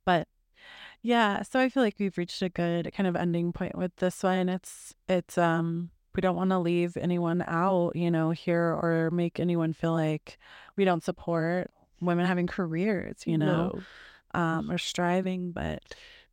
but 0.06 0.28
yeah, 1.02 1.42
so 1.42 1.60
I 1.60 1.70
feel 1.70 1.82
like 1.84 1.96
we've 2.00 2.18
reached 2.18 2.42
a 2.42 2.50
good 2.50 2.92
kind 2.94 3.08
of 3.08 3.16
ending 3.16 3.52
point 3.54 3.76
with 3.78 3.96
this 3.98 4.22
one. 4.24 4.50
It's 4.50 4.94
it's 5.08 5.38
um 5.38 5.90
we 6.16 6.22
don't 6.22 6.36
want 6.36 6.50
to 6.50 6.60
leave 6.60 6.98
anyone 6.98 7.44
out, 7.48 7.96
you 7.96 8.12
know, 8.12 8.32
here 8.32 8.78
or 8.82 9.10
make 9.12 9.40
anyone 9.40 9.74
feel 9.74 9.94
like 9.94 10.38
we 10.76 10.86
don't 10.86 11.04
support 11.04 11.72
women 12.00 12.26
having 12.26 12.48
careers, 12.48 13.18
you 13.26 13.38
know, 13.38 13.82
No. 14.34 14.40
um, 14.40 14.72
or 14.72 14.78
striving. 14.78 15.52
But 15.52 15.84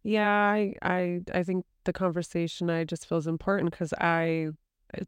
Yeah, 0.03 0.29
I, 0.31 0.75
I, 0.83 1.21
I 1.33 1.43
think 1.43 1.65
the 1.85 1.93
conversation 1.93 2.71
I 2.71 2.85
just 2.85 3.07
feels 3.07 3.27
important 3.27 3.71
because 3.71 3.93
I, 3.95 4.49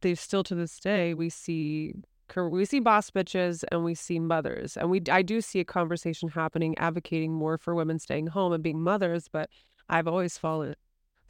they 0.01 0.15
still 0.15 0.45
to 0.45 0.55
this 0.55 0.79
day 0.79 1.15
we 1.15 1.31
see, 1.31 1.95
we 2.37 2.65
see 2.65 2.81
boss 2.81 3.11
bitches 3.11 3.65
and 3.73 3.83
we 3.85 3.95
see 3.95 4.21
mothers, 4.21 4.77
and 4.77 4.89
we, 4.91 5.03
I 5.11 5.23
do 5.23 5.41
see 5.41 5.59
a 5.61 5.65
conversation 5.65 6.29
happening 6.29 6.79
advocating 6.79 7.33
more 7.33 7.59
for 7.59 7.75
women 7.75 7.99
staying 7.99 8.29
home 8.29 8.53
and 8.53 8.63
being 8.63 8.81
mothers, 8.81 9.27
but 9.27 9.51
I've 9.89 10.07
always 10.07 10.39
fallen 10.39 10.77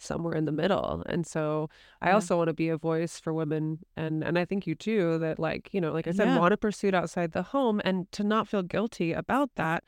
somewhere 0.02 0.34
in 0.34 0.44
the 0.46 0.52
middle, 0.52 1.02
and 1.06 1.26
so 1.26 1.68
I 2.02 2.08
Yeah. 2.08 2.14
also 2.14 2.36
want 2.36 2.48
to 2.48 2.54
be 2.54 2.68
a 2.68 2.76
voice 2.78 3.20
for 3.20 3.32
women, 3.32 3.80
and 3.96 4.22
and 4.24 4.38
I 4.38 4.44
think 4.44 4.66
you 4.66 4.74
too 4.74 5.18
that 5.18 5.38
like 5.38 5.68
you 5.72 5.80
know 5.80 5.92
like 5.92 6.06
I 6.08 6.12
said 6.12 6.28
Yeah. 6.28 6.38
want 6.38 6.52
to 6.52 6.56
pursue 6.56 6.88
it 6.88 6.94
outside 6.94 7.32
the 7.32 7.42
home 7.42 7.80
and 7.84 8.10
to 8.12 8.24
not 8.24 8.48
feel 8.48 8.62
guilty 8.62 9.12
about 9.12 9.50
that, 9.56 9.84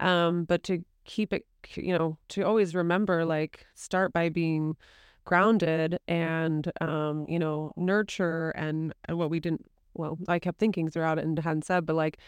um, 0.00 0.44
but 0.44 0.62
to 0.64 0.84
keep 1.04 1.32
it 1.32 1.46
you 1.74 1.96
know 1.96 2.18
to 2.28 2.42
always 2.42 2.74
remember 2.74 3.24
like 3.24 3.66
start 3.74 4.12
by 4.12 4.28
being 4.28 4.76
grounded 5.24 5.98
and 6.08 6.70
um 6.80 7.26
you 7.28 7.38
know 7.38 7.72
nurture 7.76 8.50
and, 8.50 8.94
and 9.06 9.18
what 9.18 9.30
we 9.30 9.40
didn't 9.40 9.66
well 9.94 10.18
i 10.28 10.38
kept 10.38 10.58
thinking 10.58 10.88
throughout 10.90 11.18
it 11.18 11.24
and 11.24 11.38
hadn't 11.38 11.64
said 11.64 11.84
but 11.86 11.96
like 11.96 12.18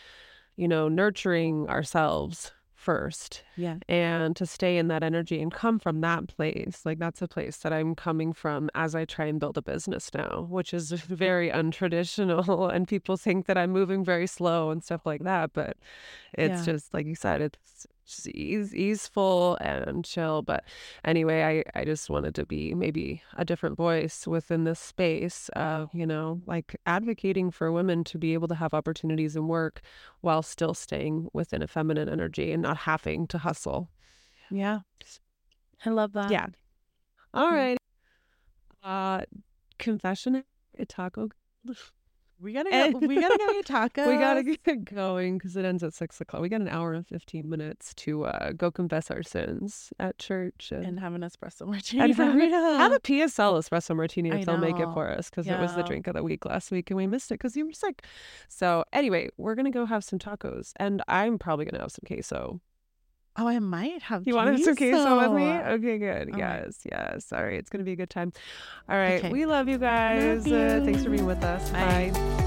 you 0.57 0.69
know 0.69 0.89
nurturing 0.89 1.69
ourselves 1.69 2.53
first 2.83 3.43
Yeah. 3.57 3.77
and 3.89 4.35
to 4.37 4.45
stay 4.47 4.77
in 4.77 4.89
that 4.89 5.03
energy 5.03 5.41
and 5.41 5.53
come 5.53 5.79
from 5.79 6.01
that 6.01 6.27
place 6.27 6.83
like 6.85 6.99
that's 6.99 7.23
a 7.23 7.29
place 7.29 7.57
that 7.59 7.73
i'm 7.73 7.95
coming 7.95 8.33
from 8.33 8.69
as 8.75 8.95
i 8.95 9.05
try 9.05 9.27
and 9.27 9.39
build 9.39 9.57
a 9.57 9.63
business 9.63 10.11
now 10.15 10.47
which 10.51 10.75
is 10.75 10.91
very 11.27 11.49
untraditional 11.51 12.73
and 12.75 12.89
people 12.89 13.17
think 13.17 13.47
that 13.47 13.57
i'm 13.57 13.71
moving 13.71 14.05
very 14.05 14.27
slow 14.27 14.71
and 14.71 14.83
stuff 14.83 15.07
like 15.07 15.23
that 15.23 15.53
but 15.53 15.77
it's 16.35 16.67
Yeah. 16.67 16.73
just 16.73 16.93
like 16.95 17.07
you 17.07 17.15
said 17.15 17.41
it's 17.41 17.87
just 18.07 18.29
ease, 18.29 18.75
easeful 18.75 19.57
and 19.61 20.05
chill 20.05 20.43
but 20.43 20.65
anyway 21.05 21.65
i 21.75 21.81
i 21.81 21.85
just 21.85 22.11
wanted 22.11 22.35
to 22.35 22.45
be 22.45 22.75
maybe 22.75 23.23
a 23.37 23.45
different 23.45 23.77
voice 23.77 24.27
within 24.27 24.65
this 24.65 24.81
space 24.81 25.49
of 25.55 25.89
you 25.95 26.07
know 26.07 26.41
like 26.47 26.77
advocating 26.87 27.51
for 27.51 27.71
women 27.71 28.03
to 28.05 28.19
be 28.19 28.35
able 28.35 28.49
to 28.49 28.55
have 28.55 28.75
opportunities 28.75 29.37
in 29.37 29.49
work 29.49 29.81
while 30.21 30.43
still 30.43 30.75
staying 30.75 31.29
within 31.33 31.63
a 31.63 31.69
feminine 31.69 32.09
energy 32.09 32.53
and 32.53 32.63
not 32.63 32.77
having 32.79 33.27
to 33.27 33.39
hustle. 33.39 33.89
Yeah. 34.51 34.81
I 35.85 35.91
love 35.91 36.13
that. 36.13 36.31
Yeah. 36.31 36.47
All 37.35 37.51
right. 37.51 37.79
Mhm. 38.85 39.21
Uh 39.21 39.25
confession 39.79 40.45
a 40.79 40.85
taco. 40.85 41.29
We 42.43 42.53
gotta 42.53 42.71
go. 42.71 42.99
We 43.07 43.15
gotta 43.21 43.39
go 43.39 43.53
get 43.53 43.67
tacos. 43.95 44.07
We 44.07 44.17
gotta 44.17 44.43
get 44.43 44.85
going 44.85 45.39
because 45.39 45.57
it 45.57 45.65
ends 45.65 45.83
at 45.83 45.95
six 45.95 46.21
o'clock. 46.21 46.43
We 46.43 46.49
got 46.49 46.61
an 46.61 46.69
hour 46.69 46.93
and 46.93 47.07
fifteen 47.07 47.49
minutes 47.49 47.95
to 47.95 48.25
uh 48.25 48.53
go 48.53 48.71
confess 48.71 49.11
our 49.11 49.23
sins 49.23 49.93
at 50.01 50.19
church 50.19 50.73
and, 50.73 50.85
and 50.85 51.01
have 51.01 51.15
an 51.15 51.21
espresso 51.23 51.67
martini. 51.67 52.03
and 52.03 52.15
have, 52.15 52.35
have 52.81 52.93
a 52.93 53.01
PSL 53.01 53.59
espresso 53.63 53.95
martini 53.97 54.31
if 54.31 54.47
they'll 54.47 54.57
make 54.59 54.79
it 54.81 54.89
for 54.93 55.09
us 55.09 55.31
because 55.31 55.47
it 55.47 55.61
was 55.61 55.75
the 55.75 55.83
drink 55.85 56.07
of 56.09 56.15
the 56.15 56.23
week 56.23 56.45
last 56.45 56.71
week 56.71 56.91
and 56.91 56.97
we 56.97 57.07
missed 57.07 57.31
it 57.31 57.35
because 57.35 57.57
you 57.57 57.67
were 57.67 57.73
sick. 57.73 58.05
So 58.49 58.85
anyway, 58.93 59.29
we're 59.37 59.55
gonna 59.55 59.71
go 59.71 59.87
have 59.87 60.03
some 60.03 60.19
tacos 60.19 60.73
and 60.77 61.03
I'm 61.09 61.39
probably 61.39 61.65
gonna 61.65 61.83
have 61.83 61.93
some 61.93 62.05
queso. 62.07 62.61
Oh, 63.37 63.49
I 63.49 63.59
might 63.61 64.03
have. 64.03 64.27
You 64.27 64.35
want 64.35 64.49
to 64.49 64.53
have 64.53 64.63
some 64.63 64.77
queso 64.77 65.19
with 65.19 65.33
me? 65.33 65.49
Okay, 65.51 65.99
good. 65.99 66.35
All 66.35 66.39
right. 66.41 66.63
yes, 66.65 66.81
yes. 66.91 67.33
All 67.33 67.43
right, 67.43 67.55
it's 67.55 67.71
gonna 67.71 67.85
be 67.85 67.93
a 67.93 67.97
good 67.97 68.11
time. 68.11 68.33
All 68.89 68.97
right, 68.97 69.21
Okay. 69.21 69.31
we 69.33 69.47
love 69.47 69.69
you 69.69 69.79
guys. 69.79 70.47
Uh, 70.47 70.83
thanks 70.85 71.03
for 71.05 71.11
being 71.11 71.25
with 71.27 71.43
us. 71.43 71.71
Bye. 71.71 72.11
Bye. 72.15 72.39